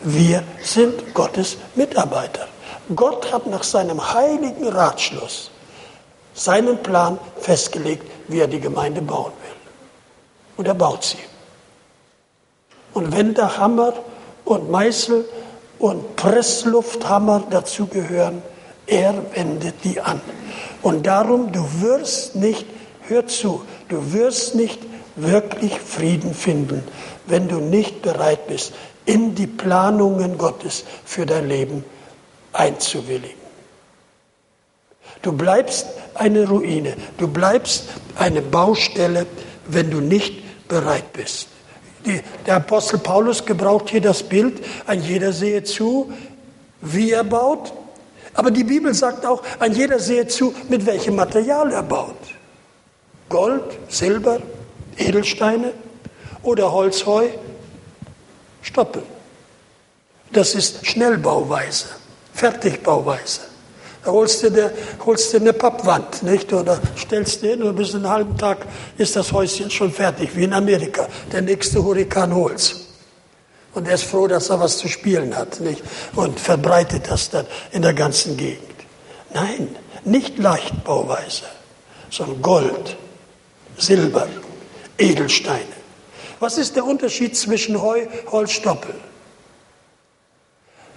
[0.02, 2.48] Wir sind Gottes Mitarbeiter.
[2.96, 5.52] Gott hat nach seinem heiligen Ratschluss
[6.34, 9.56] seinen Plan festgelegt, wie er die Gemeinde bauen will.
[10.58, 11.18] Und er baut sie.
[12.94, 13.94] Und wenn der Hammer
[14.46, 15.26] und Meißel
[15.80, 18.44] und Presslufthammer dazugehören.
[18.86, 20.22] Er wendet die an.
[20.82, 22.66] Und darum, du wirst nicht,
[23.08, 24.80] hör zu, du wirst nicht
[25.16, 26.84] wirklich Frieden finden,
[27.28, 28.74] wenn du nicht bereit bist,
[29.06, 31.84] in die Planungen Gottes für dein Leben
[32.54, 33.40] einzuwilligen.
[35.22, 36.96] Du bleibst eine Ruine.
[37.18, 39.26] Du bleibst eine Baustelle,
[39.68, 41.48] wenn du nicht bereit bist.
[42.06, 46.14] Die, der Apostel Paulus gebraucht hier das Bild, ein jeder sehe zu,
[46.82, 47.74] wie er baut.
[48.34, 52.16] Aber die Bibel sagt auch, ein jeder sehe zu, mit welchem Material er baut.
[53.28, 54.40] Gold, Silber,
[55.00, 55.74] Edelsteine
[56.44, 57.30] oder Holzheu,
[58.62, 59.06] Stoppeln.
[60.32, 61.88] Das ist Schnellbauweise,
[62.34, 63.42] Fertigbauweise.
[64.04, 64.72] Da holst du, eine,
[65.06, 66.54] holst du eine Pappwand, nicht?
[66.54, 68.60] Oder stellst hin und bis einen halben Tag
[68.98, 71.08] ist das Häuschen schon fertig, wie in Amerika.
[71.32, 72.76] Der nächste Hurrikan holt's.
[73.74, 75.84] Und er ist froh, dass er was zu spielen hat, nicht?
[76.16, 78.64] Und verbreitet das dann in der ganzen Gegend.
[79.34, 81.44] Nein, nicht Leichtbauweise,
[82.10, 82.98] sondern Gold,
[83.78, 84.28] Silber,
[85.00, 85.80] Edelsteine.
[86.40, 88.94] Was ist der Unterschied zwischen Heu, Holz, Stoppel?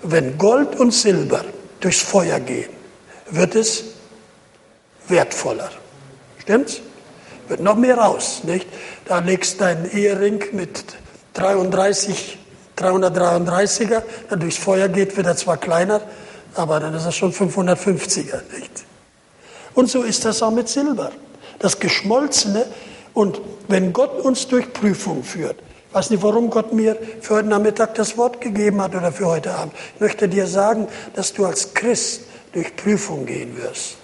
[0.02, 1.44] Wenn Gold und Silber
[1.80, 2.70] durchs Feuer gehen,
[3.30, 3.84] wird es
[5.08, 5.70] wertvoller.
[6.38, 6.80] Stimmt's?
[7.48, 8.66] Wird noch mehr raus, nicht?
[9.04, 10.84] Da legst du deinen Ehering mit
[11.34, 12.38] 33,
[12.76, 16.02] 333er, der durchs Feuer geht, wird er zwar kleiner,
[16.54, 18.84] aber dann ist er schon 550er, nicht?
[19.74, 21.12] Und so ist das auch mit Silber.
[21.58, 22.66] Das Geschmolzene
[23.14, 25.56] und wenn Gott uns durch Prüfung führt,
[25.88, 29.26] ich weiß nicht, warum Gott mir für heute Nachmittag das Wort gegeben hat oder für
[29.26, 29.74] heute Abend.
[29.94, 32.22] Ich möchte dir sagen, dass du als Christ
[32.54, 33.98] durch Prüfung gehen wirst.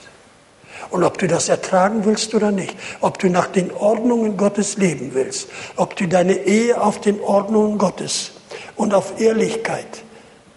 [0.90, 5.12] Und ob du das ertragen willst oder nicht, ob du nach den Ordnungen Gottes leben
[5.14, 8.32] willst, ob du deine Ehe auf den Ordnungen Gottes
[8.76, 10.04] und auf Ehrlichkeit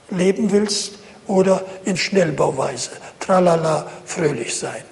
[0.10, 4.84] leben willst oder in Schnellbauweise, tralala, fröhlich sein.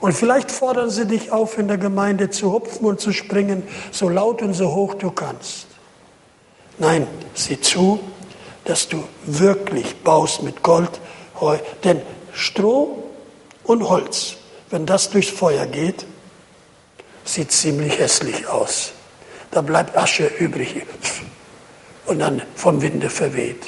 [0.00, 4.08] Und vielleicht fordern sie dich auf, in der Gemeinde zu hupfen und zu springen, so
[4.08, 5.66] laut und so hoch du kannst.
[6.78, 7.98] Nein, sieh zu,
[8.64, 11.00] dass du wirklich baust mit Gold,
[11.40, 11.58] Heu.
[11.84, 13.02] Denn Stroh
[13.64, 14.36] und Holz,
[14.70, 16.06] wenn das durchs Feuer geht,
[17.24, 18.92] sieht ziemlich hässlich aus.
[19.50, 20.82] Da bleibt Asche übrig
[22.06, 23.66] und dann vom Winde verweht.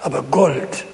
[0.00, 0.84] Aber Gold.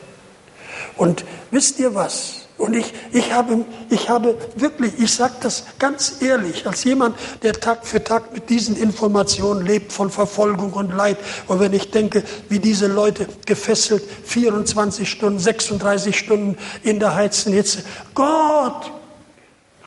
[0.97, 2.44] Und wisst ihr was?
[2.65, 7.53] Und ich, ich, habe, ich habe wirklich, ich sage das ganz ehrlich, als jemand, der
[7.53, 11.19] Tag für Tag mit diesen Informationen lebt von Verfolgung und Leid.
[11.47, 17.53] Und wenn ich denke, wie diese Leute gefesselt 24 Stunden, 36 Stunden in der heizen
[17.53, 17.83] Hitze.
[18.15, 18.91] Gott,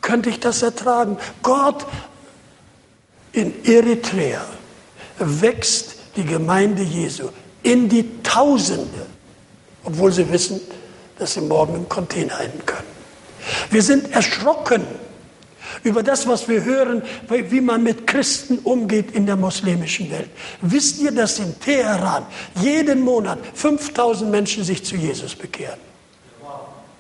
[0.01, 1.17] könnte ich das ertragen?
[1.41, 1.83] Gott,
[3.31, 4.45] in Eritrea
[5.17, 7.29] wächst die Gemeinde Jesu
[7.63, 9.07] in die Tausende,
[9.83, 10.61] obwohl sie wissen,
[11.19, 12.87] dass sie morgen im Container enden können.
[13.69, 14.85] Wir sind erschrocken
[15.83, 20.29] über das, was wir hören, wie man mit Christen umgeht in der muslimischen Welt.
[20.61, 22.25] Wisst ihr, dass in Teheran
[22.55, 25.79] jeden Monat 5000 Menschen sich zu Jesus bekehren?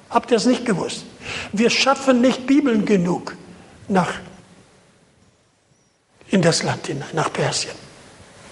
[0.09, 1.03] Habt ihr es nicht gewusst?
[1.51, 3.35] Wir schaffen nicht Bibeln genug
[3.87, 4.13] nach,
[6.29, 7.75] in das Land hinein, nach Persien.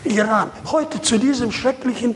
[0.03, 2.15] Iran, heute zu diesem schrecklichen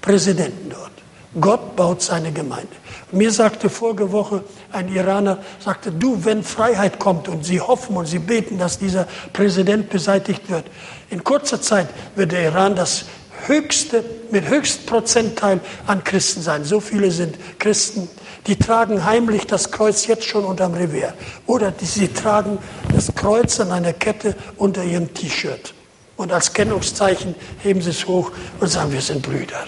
[0.00, 0.92] Präsidenten dort.
[1.40, 2.68] Gott baut seine Gemeinde.
[3.10, 8.06] Mir sagte vorige Woche ein Iraner, sagte, du, wenn Freiheit kommt und sie hoffen und
[8.06, 10.64] sie beten, dass dieser Präsident beseitigt wird,
[11.10, 13.06] in kurzer Zeit wird der Iran das
[13.46, 16.64] höchste, mit höchstem Prozentteil an Christen sein.
[16.64, 18.08] So viele sind Christen,
[18.46, 21.14] die tragen heimlich das Kreuz jetzt schon unterm Revers.
[21.46, 22.58] Oder die, sie tragen
[22.94, 25.74] das Kreuz an einer Kette unter ihrem T-Shirt.
[26.16, 29.64] Und als Kennungszeichen heben sie es hoch und sagen, wir sind Brüder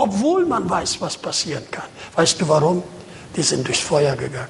[0.00, 1.88] obwohl man weiß, was passieren kann.
[2.14, 2.82] Weißt du warum?
[3.36, 4.48] Die sind durchs Feuer gegangen.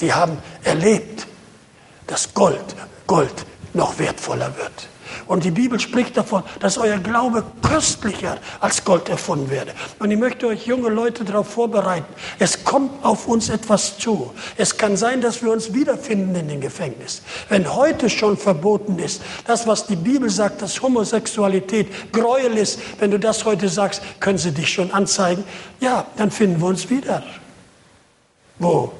[0.00, 1.26] Die haben erlebt,
[2.06, 2.74] dass Gold,
[3.06, 4.88] Gold noch wertvoller wird.
[5.26, 9.72] Und die Bibel spricht davon, dass euer Glaube köstlicher als Gold erfunden werde.
[9.98, 12.12] Und ich möchte euch junge Leute darauf vorbereiten.
[12.38, 14.32] Es kommt auf uns etwas zu.
[14.56, 17.22] Es kann sein, dass wir uns wiederfinden in den Gefängnis.
[17.48, 23.10] Wenn heute schon verboten ist, das, was die Bibel sagt, dass Homosexualität Gräuel ist, wenn
[23.10, 25.44] du das heute sagst, können sie dich schon anzeigen.
[25.80, 27.22] Ja, dann finden wir uns wieder.
[28.58, 28.92] Wo?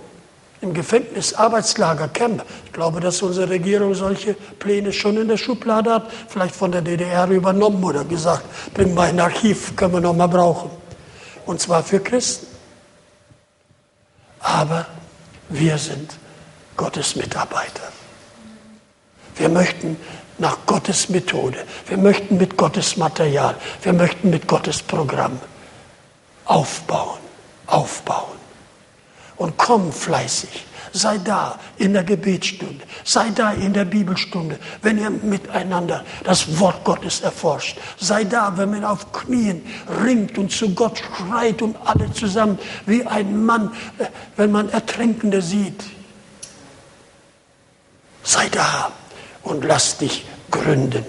[0.61, 2.45] Im Gefängnis, Arbeitslager, Camp.
[2.67, 6.83] Ich glaube, dass unsere Regierung solche Pläne schon in der Schublade hat, vielleicht von der
[6.83, 8.45] DDR übernommen oder gesagt,
[8.75, 10.71] bring mal ein Archiv, können wir noch mal brauchen.
[11.47, 12.47] Und zwar für Christen.
[14.41, 14.87] Aber
[15.49, 16.17] wir sind
[16.77, 17.83] Gottes Mitarbeiter.
[19.37, 19.97] Wir möchten
[20.39, 25.39] nach Gottes Methode, wir möchten mit Gottes Material, wir möchten mit Gottes Programm
[26.47, 27.19] aufbauen,
[27.67, 28.40] aufbauen.
[29.41, 30.67] Und komm fleißig.
[30.93, 36.85] Sei da in der Gebetsstunde, sei da in der Bibelstunde, wenn ihr miteinander das Wort
[36.85, 37.79] Gottes erforscht.
[37.99, 39.65] Sei da, wenn man auf Knien
[40.05, 45.41] ringt und zu Gott schreit und alle zusammen wie ein Mann, äh, wenn man Ertrinkende
[45.41, 45.85] sieht.
[48.23, 48.91] Sei da
[49.43, 51.07] und lass dich gründen.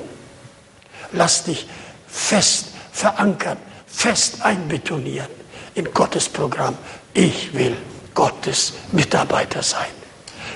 [1.11, 1.67] Lass dich
[2.07, 5.27] fest verankern, fest einbetonieren
[5.73, 6.77] in Gottes Programm.
[7.13, 7.75] Ich will
[8.13, 9.89] Gottes Mitarbeiter sein.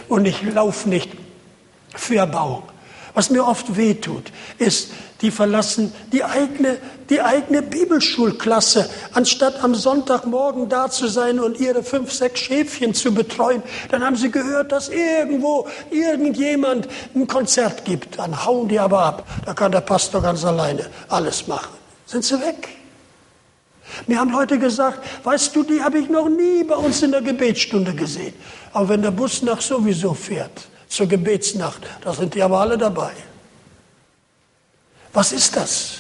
[0.08, 1.12] Und ich laufe nicht
[1.96, 2.64] für Erbauung.
[3.14, 4.92] Was mir oft wehtut, ist,
[5.22, 6.78] die verlassen die eigene,
[7.10, 13.14] die eigene Bibelschulklasse, anstatt am Sonntagmorgen da zu sein und ihre fünf, sechs Schäfchen zu
[13.14, 13.64] betreuen.
[13.90, 18.20] Dann haben sie gehört, dass irgendwo irgendjemand ein Konzert gibt.
[18.20, 19.28] Dann hauen die aber ab.
[19.46, 21.74] Da kann der Pastor ganz alleine alles machen.
[22.06, 22.68] Sind sie weg.
[24.08, 27.22] Mir haben Leute gesagt, weißt du, die habe ich noch nie bei uns in der
[27.22, 28.34] Gebetsstunde gesehen.
[28.74, 33.12] Aber wenn der Bus nach sowieso fährt, zur Gebetsnacht, da sind die aber alle dabei.
[35.14, 36.00] Was ist das?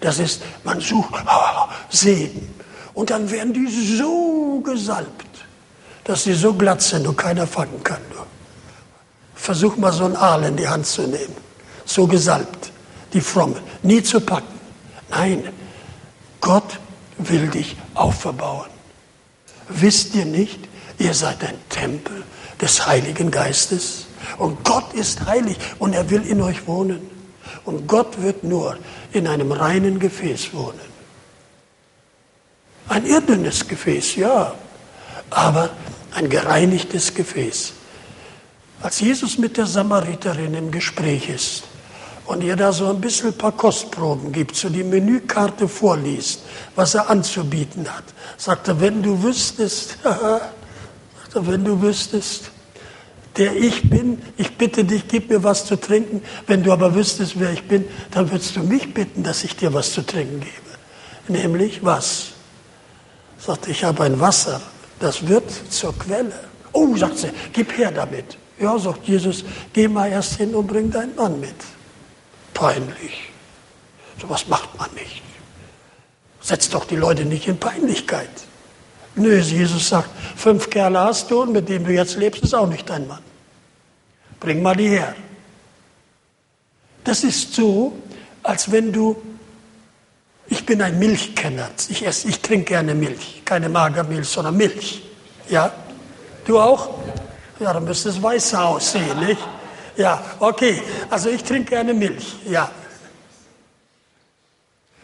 [0.00, 1.14] Das ist, man sucht
[1.90, 2.54] Segen.
[2.94, 5.26] Und dann werden die so gesalbt,
[6.04, 8.00] dass sie so glatt sind und keiner fangen kann.
[9.34, 11.36] Versuch mal so einen Aal in die Hand zu nehmen.
[11.84, 12.70] So gesalbt,
[13.12, 14.60] die Fromme, nie zu packen.
[15.10, 15.48] Nein,
[16.42, 16.80] Gott
[17.18, 18.68] will dich auferbauen.
[19.68, 20.58] Wisst ihr nicht,
[20.98, 22.24] ihr seid ein Tempel
[22.60, 24.06] des Heiligen Geistes?
[24.38, 27.00] Und Gott ist heilig und er will in euch wohnen.
[27.64, 28.76] Und Gott wird nur
[29.12, 30.92] in einem reinen Gefäß wohnen.
[32.88, 34.52] Ein irdenes Gefäß, ja,
[35.30, 35.70] aber
[36.12, 37.72] ein gereinigtes Gefäß.
[38.82, 41.62] Als Jesus mit der Samariterin im Gespräch ist,
[42.32, 46.40] und ihr da so ein bisschen ein paar Kostproben gibt, so die Menükarte vorliest,
[46.74, 48.04] was er anzubieten hat,
[48.38, 52.50] sagt er, wenn du wüsstest, sagt er, wenn du wüsstest,
[53.36, 56.22] der ich bin, ich bitte dich, gib mir was zu trinken.
[56.46, 59.74] Wenn du aber wüsstest, wer ich bin, dann würdest du mich bitten, dass ich dir
[59.74, 61.38] was zu trinken gebe.
[61.38, 62.28] Nämlich was?
[63.38, 64.62] Sagt, ich habe ein Wasser,
[65.00, 66.32] das wird zur Quelle.
[66.72, 68.38] Oh, sagt sie, gib her damit.
[68.58, 71.56] Ja, sagt Jesus, geh mal erst hin und bring deinen Mann mit
[72.62, 73.28] peinlich.
[74.20, 75.20] Sowas macht man nicht.
[76.40, 78.30] Setzt doch die Leute nicht in Peinlichkeit.
[79.16, 82.68] Nö, Jesus sagt, fünf Kerle hast du und mit denen du jetzt lebst, ist auch
[82.68, 83.22] nicht dein Mann.
[84.38, 85.12] Bring mal die her.
[87.02, 87.94] Das ist so,
[88.44, 89.20] als wenn du,
[90.46, 95.02] ich bin ein Milchkenner, ich, esse, ich trinke gerne Milch, keine Magermilch, sondern Milch.
[95.48, 95.72] Ja?
[96.46, 96.90] Du auch?
[97.58, 99.42] Ja, dann müsste es weißer aussehen, nicht?
[99.96, 100.82] Ja, okay.
[101.10, 102.70] Also ich trinke gerne Milch, ja.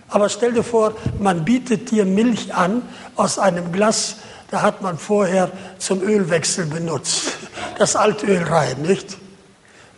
[0.08, 2.82] Aber stell dir vor, man bietet dir Milch an
[3.14, 4.16] aus einem Glas,
[4.50, 7.32] da hat man vorher zum Ölwechsel benutzt.
[7.76, 9.18] Das Altöl rein, nicht?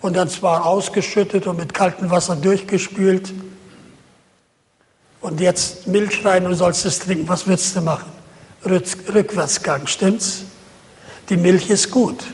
[0.00, 3.32] Und dann zwar ausgeschüttet und mit kaltem Wasser durchgespült.
[5.20, 7.28] Und jetzt Milch rein und sollst es trinken.
[7.28, 8.10] Was würdest du machen?
[8.64, 10.42] Rückwärtsgang, stimmt's?
[11.28, 12.24] Die Milch ist gut.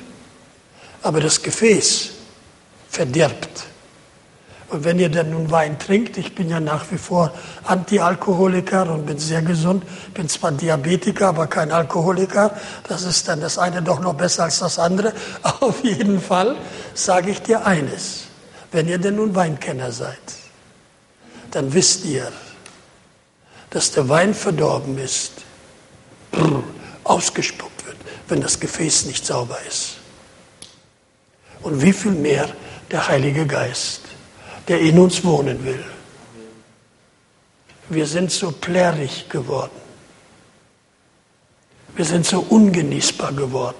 [1.02, 2.15] Aber das Gefäß,
[2.96, 3.66] verdirbt.
[4.68, 7.32] Und wenn ihr dann nun Wein trinkt, ich bin ja nach wie vor
[7.64, 12.56] Antialkoholiker und bin sehr gesund, bin zwar Diabetiker, aber kein Alkoholiker,
[12.88, 15.12] das ist dann das eine doch noch besser als das andere.
[15.60, 16.56] Auf jeden Fall
[16.94, 18.24] sage ich dir eines,
[18.72, 20.18] wenn ihr denn nun Weinkenner seid,
[21.52, 22.32] dann wisst ihr,
[23.70, 25.32] dass der Wein verdorben ist,
[27.04, 27.96] ausgespuckt wird,
[28.28, 29.98] wenn das Gefäß nicht sauber ist.
[31.62, 32.48] Und wie viel mehr
[32.90, 34.02] der Heilige Geist,
[34.68, 35.84] der in uns wohnen will.
[37.88, 39.86] Wir sind so plärrig geworden.
[41.94, 43.76] Wir sind so ungenießbar geworden.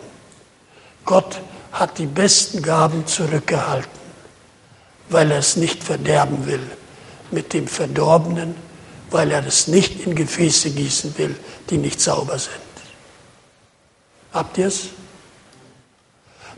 [1.04, 1.40] Gott
[1.72, 3.90] hat die besten Gaben zurückgehalten,
[5.08, 6.66] weil er es nicht verderben will
[7.30, 8.54] mit dem Verdorbenen,
[9.10, 11.36] weil er es nicht in Gefäße gießen will,
[11.68, 12.54] die nicht sauber sind.
[14.32, 14.88] Habt ihr es?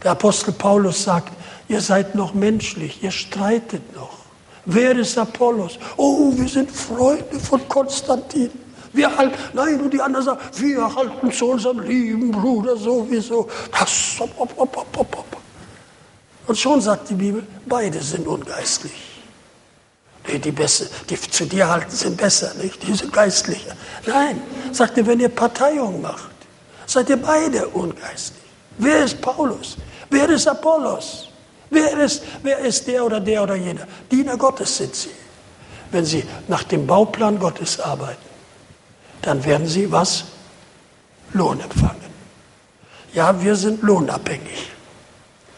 [0.02, 1.32] Der Apostel Paulus sagt,
[1.68, 4.18] Ihr seid noch menschlich, ihr streitet noch.
[4.64, 5.78] Wer ist Apollos?
[5.96, 8.50] Oh, wir sind Freunde von Konstantin.
[8.92, 13.48] Wir halten, nein, und die anderen sagen, wir halten zu unserem lieben Bruder sowieso.
[13.78, 14.16] Das,
[16.46, 18.92] und schon sagt die Bibel, beide sind ungeistlich.
[20.26, 22.86] Nee, die, besser, die zu dir halten sind besser, nicht?
[22.86, 23.74] Die sind geistlicher.
[24.06, 24.42] Nein,
[24.72, 26.30] sagt er, wenn ihr Parteiung macht,
[26.86, 28.42] seid ihr beide ungeistlich.
[28.78, 29.76] Wer ist Paulus?
[30.10, 31.27] Wer ist Apollos?
[31.70, 33.86] Wer ist, wer ist der oder der oder jener?
[34.10, 35.10] Diener Gottes sind sie.
[35.90, 38.28] Wenn sie nach dem Bauplan Gottes arbeiten,
[39.22, 40.24] dann werden sie was?
[41.32, 42.08] Lohn empfangen.
[43.12, 44.70] Ja, wir sind lohnabhängig.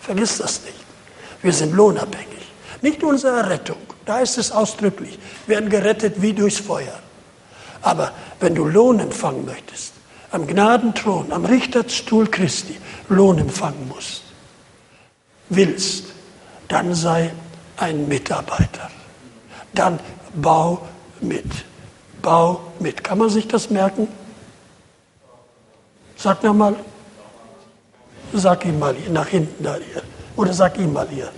[0.00, 0.74] Vergiss das nicht.
[1.42, 2.26] Wir sind lohnabhängig.
[2.82, 3.78] Nicht unsere Errettung.
[4.06, 5.18] Da ist es ausdrücklich.
[5.46, 6.98] Wir werden gerettet wie durchs Feuer.
[7.82, 9.92] Aber wenn du Lohn empfangen möchtest,
[10.32, 12.76] am Gnadenthron, am Richterstuhl Christi
[13.08, 14.22] Lohn empfangen musst,
[15.50, 16.06] willst,
[16.68, 17.32] dann sei
[17.76, 18.90] ein Mitarbeiter.
[19.74, 19.98] Dann
[20.34, 20.86] bau
[21.20, 21.46] mit.
[22.22, 23.04] Bau mit.
[23.04, 24.08] Kann man sich das merken?
[26.16, 26.76] Sag nochmal.
[28.32, 30.02] Sag ihm mal hier, nach hinten da hier.
[30.36, 31.30] Oder sag ihm mal hier.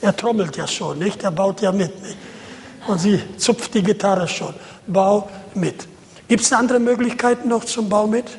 [0.00, 1.22] Er trommelt ja schon, nicht?
[1.22, 2.02] Er baut ja mit.
[2.02, 2.16] Nicht?
[2.86, 4.54] Und sie zupft die Gitarre schon.
[4.86, 5.86] Bau mit.
[6.28, 8.38] Gibt es andere Möglichkeiten noch zum Bau mit?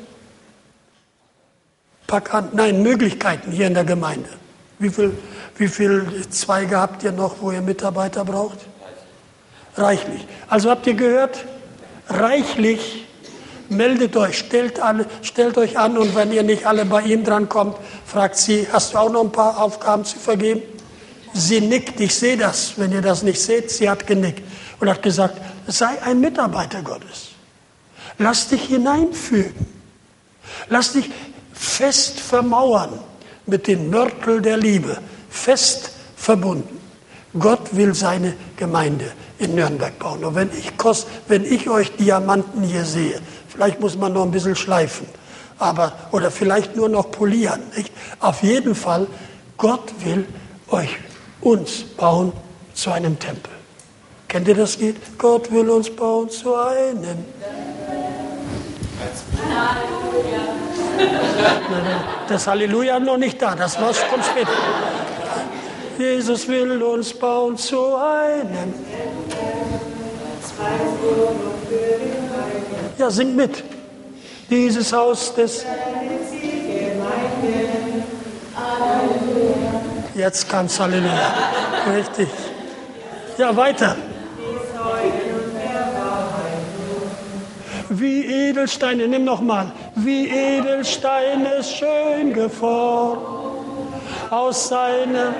[2.12, 2.50] Pack an.
[2.52, 4.28] Nein, Möglichkeiten hier in der Gemeinde.
[4.78, 5.12] Wie viele
[5.56, 8.58] wie viel Zweige habt ihr noch, wo ihr Mitarbeiter braucht?
[9.78, 10.26] Reichlich.
[10.46, 11.46] Also habt ihr gehört?
[12.10, 13.06] Reichlich.
[13.70, 17.78] Meldet euch, stellt, alle, stellt euch an und wenn ihr nicht alle bei ihm drankommt,
[18.04, 20.60] fragt sie, hast du auch noch ein paar Aufgaben zu vergeben?
[21.32, 22.74] Sie nickt, ich sehe das.
[22.76, 24.42] Wenn ihr das nicht seht, sie hat genickt
[24.80, 27.30] und hat gesagt, sei ein Mitarbeiter Gottes.
[28.18, 29.66] Lass dich hineinfügen.
[30.68, 31.10] Lass dich
[31.62, 32.98] fest vermauern
[33.46, 34.98] mit dem Mörtel der Liebe.
[35.30, 36.80] Fest verbunden.
[37.38, 40.24] Gott will seine Gemeinde in Nürnberg bauen.
[40.24, 44.32] Und wenn ich, kost, wenn ich euch Diamanten hier sehe, vielleicht muss man noch ein
[44.32, 45.06] bisschen schleifen,
[45.58, 47.62] aber, oder vielleicht nur noch polieren.
[47.76, 47.92] Nicht?
[48.20, 49.06] Auf jeden Fall,
[49.56, 50.26] Gott will
[50.68, 50.96] euch
[51.40, 52.32] uns bauen
[52.74, 53.52] zu einem Tempel.
[54.28, 54.96] Kennt ihr das Lied?
[55.16, 57.24] Gott will uns bauen zu einem.
[59.48, 60.61] Halleluja.
[62.28, 64.50] Das Halleluja noch nicht da, das war kommt später.
[65.98, 68.74] Jesus will uns bauen zu einem.
[72.98, 73.62] Ja, sing mit.
[74.48, 75.64] Dieses Haus des.
[80.14, 81.34] Jetzt kann's Halleluja.
[81.96, 82.28] Richtig.
[83.38, 83.96] Ja, weiter.
[87.94, 89.70] Wie Edelsteine, nimm noch mal.
[89.94, 93.20] Wie Edelsteine schön geformt
[94.30, 95.34] aus seiner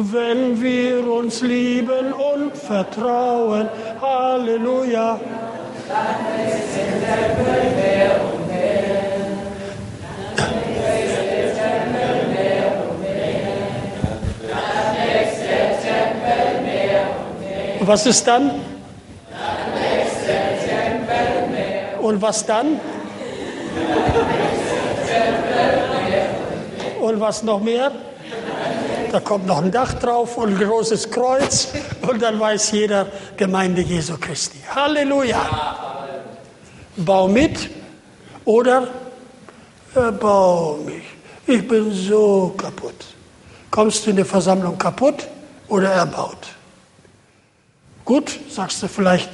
[0.00, 3.68] wenn wir uns lieben und vertrauen.
[4.00, 5.18] Halleluja.
[5.88, 6.76] Dann ist
[7.86, 8.20] mehr
[17.80, 18.77] und was ist dann?
[22.00, 22.80] Und was dann?
[27.00, 27.92] Und was noch mehr?
[29.12, 31.68] Da kommt noch ein Dach drauf und ein großes Kreuz
[32.02, 34.58] und dann weiß jeder Gemeinde Jesu Christi.
[34.74, 35.40] Halleluja.
[36.96, 37.70] Bau mit
[38.44, 38.88] oder
[39.94, 41.04] erbau mich.
[41.46, 43.06] Ich bin so kaputt.
[43.70, 45.26] Kommst du in der Versammlung kaputt
[45.68, 46.57] oder erbaut?
[48.08, 49.28] Gut, sagst du vielleicht,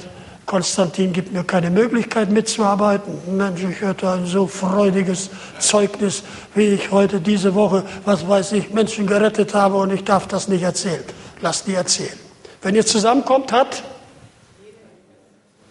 [0.45, 3.37] Konstantin gibt mir keine Möglichkeit mitzuarbeiten.
[3.37, 6.23] Mensch, ich hörte ein so freudiges Zeugnis,
[6.55, 10.49] wie ich heute diese Woche, was weiß ich, Menschen gerettet habe und ich darf das
[10.49, 11.05] nicht erzählen.
[11.39, 12.19] Lass die erzählen.
[12.61, 13.81] Wenn ihr zusammenkommt, hat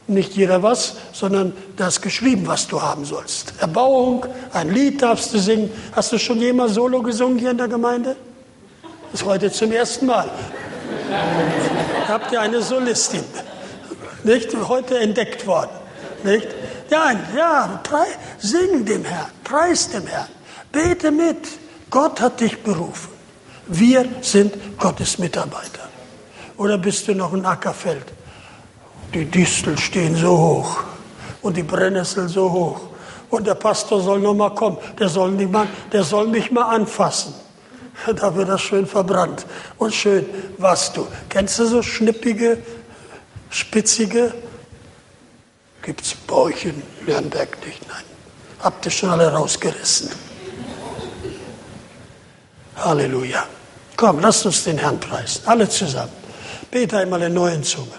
[0.06, 3.52] nicht jeder was, sondern das geschrieben, was du haben sollst.
[3.60, 4.24] Erbauung,
[4.54, 5.70] ein Lied darfst du singen.
[5.92, 8.16] Hast du schon jemals Solo gesungen hier in der Gemeinde?
[9.12, 10.30] Das ist heute zum ersten Mal
[12.08, 13.24] habt ihr eine Solistin,
[14.22, 14.54] nicht?
[14.68, 15.70] Heute entdeckt worden,
[16.22, 16.48] nicht?
[16.90, 17.80] Ja, ja,
[18.38, 20.28] sing dem Herrn, preis dem Herrn,
[20.70, 21.48] bete mit.
[21.90, 23.10] Gott hat dich berufen.
[23.66, 25.88] Wir sind Gottes Mitarbeiter.
[26.56, 28.04] Oder bist du noch ein Ackerfeld?
[29.12, 30.78] Die Disteln stehen so hoch
[31.40, 32.80] und die Brennnessel so hoch.
[33.30, 34.78] Und der Pastor soll noch mal kommen.
[34.98, 37.34] Der soll, nicht mal, der soll mich mal anfassen.
[38.16, 39.46] Da wird das schön verbrannt.
[39.78, 40.26] Und schön
[40.58, 41.06] warst du.
[41.28, 42.58] Kennst du so schnippige,
[43.50, 44.34] spitzige?
[45.82, 47.88] Gibt es bei in Nürnberg nicht?
[47.88, 48.04] Nein.
[48.60, 50.10] Habt ihr schon alle rausgerissen.
[52.76, 53.46] Halleluja.
[53.96, 55.42] Komm, lasst uns den Herrn preisen.
[55.46, 56.12] Alle zusammen.
[56.70, 57.92] Bete einmal in neuen Zungen.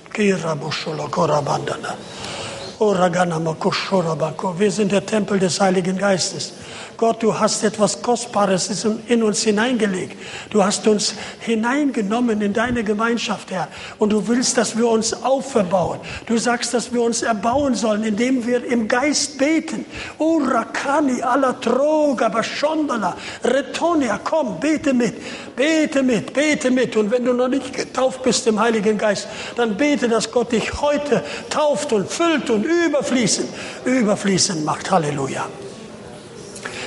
[4.57, 6.51] Wir sind der Tempel des Heiligen Geistes.
[6.97, 10.17] Gott, du hast etwas Kostbares in uns hineingelegt.
[10.49, 13.67] Du hast uns hineingenommen in deine Gemeinschaft, Herr.
[13.97, 15.99] Und du willst, dass wir uns auferbauen.
[16.26, 19.86] Du sagst, dass wir uns erbauen sollen, indem wir im Geist beten.
[20.17, 25.15] O Rakani, alla Droga, Bashondala, Retonia, komm, bete mit,
[25.55, 26.95] bete mit, bete mit.
[26.95, 30.82] Und wenn du noch nicht getauft bist im Heiligen Geist, dann bete, dass Gott dich
[30.82, 33.49] heute tauft und füllt und überfließend,
[33.86, 34.89] überfließend macht.
[34.91, 35.47] Halleluja.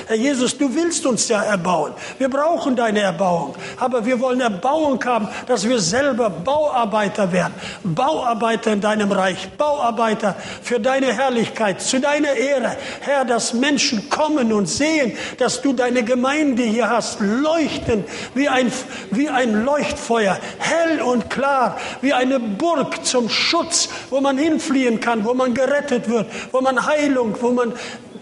[0.09, 1.93] Herr Jesus, du willst uns ja erbauen.
[2.17, 3.53] Wir brauchen deine Erbauung.
[3.77, 7.53] Aber wir wollen Erbauung haben, dass wir selber Bauarbeiter werden.
[7.83, 9.49] Bauarbeiter in deinem Reich.
[9.55, 12.75] Bauarbeiter für deine Herrlichkeit, zu deiner Ehre.
[13.01, 18.03] Herr, dass Menschen kommen und sehen, dass du deine Gemeinde hier hast, leuchten
[18.33, 18.71] wie ein,
[19.11, 25.23] wie ein Leuchtfeuer, hell und klar, wie eine Burg zum Schutz, wo man hinfliehen kann,
[25.23, 27.73] wo man gerettet wird, wo man Heilung, wo man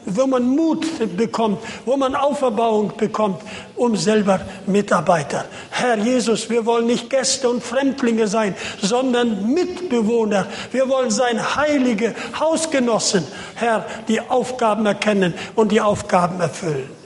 [0.07, 0.85] wo man Mut
[1.17, 3.41] bekommt, wo man Auferbauung bekommt,
[3.75, 5.45] um selber Mitarbeiter.
[5.69, 10.47] Herr Jesus, wir wollen nicht Gäste und Fremdlinge sein, sondern Mitbewohner.
[10.71, 16.96] Wir wollen sein heilige Hausgenossen, Herr, die Aufgaben erkennen und die Aufgaben erfüllen.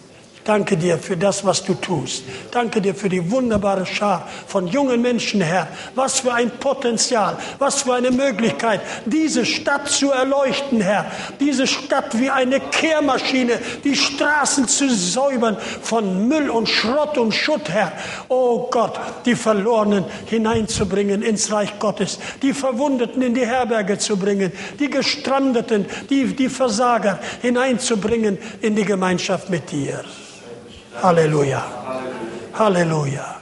[0.44, 2.24] Danke dir für das, was du tust.
[2.50, 5.68] Danke dir für die wunderbare Schar von jungen Menschen, Herr.
[5.94, 11.12] Was für ein Potenzial, was für eine Möglichkeit, diese Stadt zu erleuchten, Herr.
[11.40, 17.70] Diese Stadt wie eine Kehrmaschine, die Straßen zu säubern von Müll und Schrott und Schutt,
[17.70, 17.92] Herr.
[18.28, 24.52] Oh Gott, die Verlorenen hineinzubringen ins Reich Gottes, die Verwundeten in die Herberge zu bringen,
[24.80, 30.04] die Gestrandeten, die, die Versager hineinzubringen in die Gemeinschaft mit dir.
[31.00, 31.64] Halleluja.
[32.54, 33.38] Halleluja.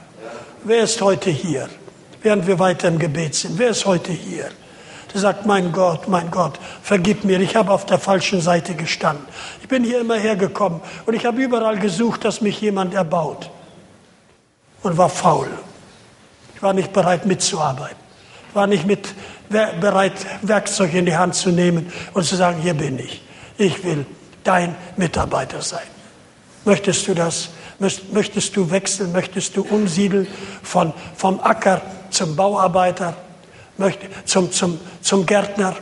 [0.64, 1.68] Wer ist heute hier?
[2.22, 4.50] Während wir weiter im Gebet sind, wer ist heute hier?
[5.12, 9.26] Der sagt, mein Gott, mein Gott, vergib mir, ich habe auf der falschen Seite gestanden.
[9.60, 13.50] Ich bin hier immer hergekommen und ich habe überall gesucht, dass mich jemand erbaut.
[14.82, 15.48] Und war faul.
[16.54, 17.96] Ich war nicht bereit mitzuarbeiten.
[18.48, 19.14] Ich war nicht mit,
[19.48, 23.22] bereit, Werkzeug in die Hand zu nehmen und zu sagen, hier bin ich.
[23.58, 24.06] Ich will
[24.44, 25.99] dein Mitarbeiter sein.
[26.70, 27.48] Möchtest du das?
[28.12, 29.10] Möchtest du wechseln?
[29.10, 30.28] Möchtest du umsiedeln
[30.62, 33.16] von, vom Acker zum Bauarbeiter?
[34.24, 35.74] zum, zum, zum Gärtner?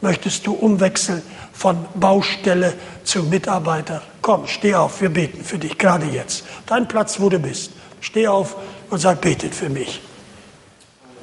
[0.00, 1.20] Möchtest du umwechseln
[1.52, 2.72] von Baustelle
[3.04, 4.00] zu Mitarbeiter?
[4.22, 6.46] Komm, steh auf, wir beten für dich, gerade jetzt.
[6.64, 7.72] Dein Platz, wo du bist.
[8.00, 8.56] Steh auf
[8.88, 10.00] und sag, betet für mich.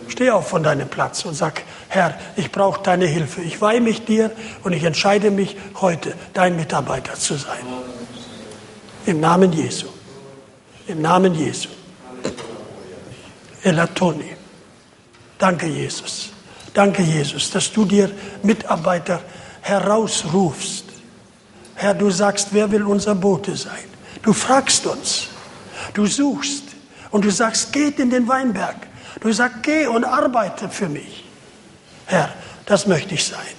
[0.07, 3.41] Steh auf von deinem Platz und sag, Herr, ich brauche deine Hilfe.
[3.41, 4.29] Ich weihe mich dir
[4.63, 7.57] und ich entscheide mich heute, dein Mitarbeiter zu sein.
[9.09, 9.87] Im Namen Jesu.
[10.85, 11.69] Im Namen Jesu.
[13.63, 14.35] Elatoni.
[15.39, 16.29] Danke, Jesus.
[16.75, 18.11] Danke, Jesus, dass du dir
[18.43, 19.19] Mitarbeiter
[19.61, 20.85] herausrufst.
[21.73, 23.83] Herr, du sagst, wer will unser Bote sein?
[24.21, 25.29] Du fragst uns.
[25.95, 26.65] Du suchst.
[27.09, 28.75] Und du sagst, geht in den Weinberg.
[29.21, 31.25] Du sagst, geh und arbeite für mich.
[32.05, 32.29] Herr,
[32.67, 33.55] das möchte ich sein.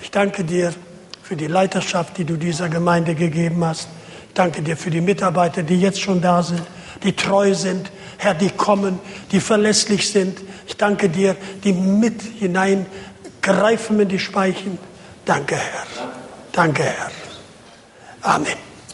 [0.00, 0.72] Ich danke dir
[1.24, 3.88] für die Leiterschaft, die du dieser Gemeinde gegeben hast
[4.38, 6.62] danke dir für die Mitarbeiter, die jetzt schon da sind,
[7.02, 8.98] die treu sind, Herr, die kommen,
[9.32, 10.40] die verlässlich sind.
[10.66, 14.78] Ich danke dir, die mit hineingreifen in die Speichen.
[15.24, 15.86] Danke, Herr.
[16.52, 17.10] Danke, Herr.
[18.22, 18.67] Amen.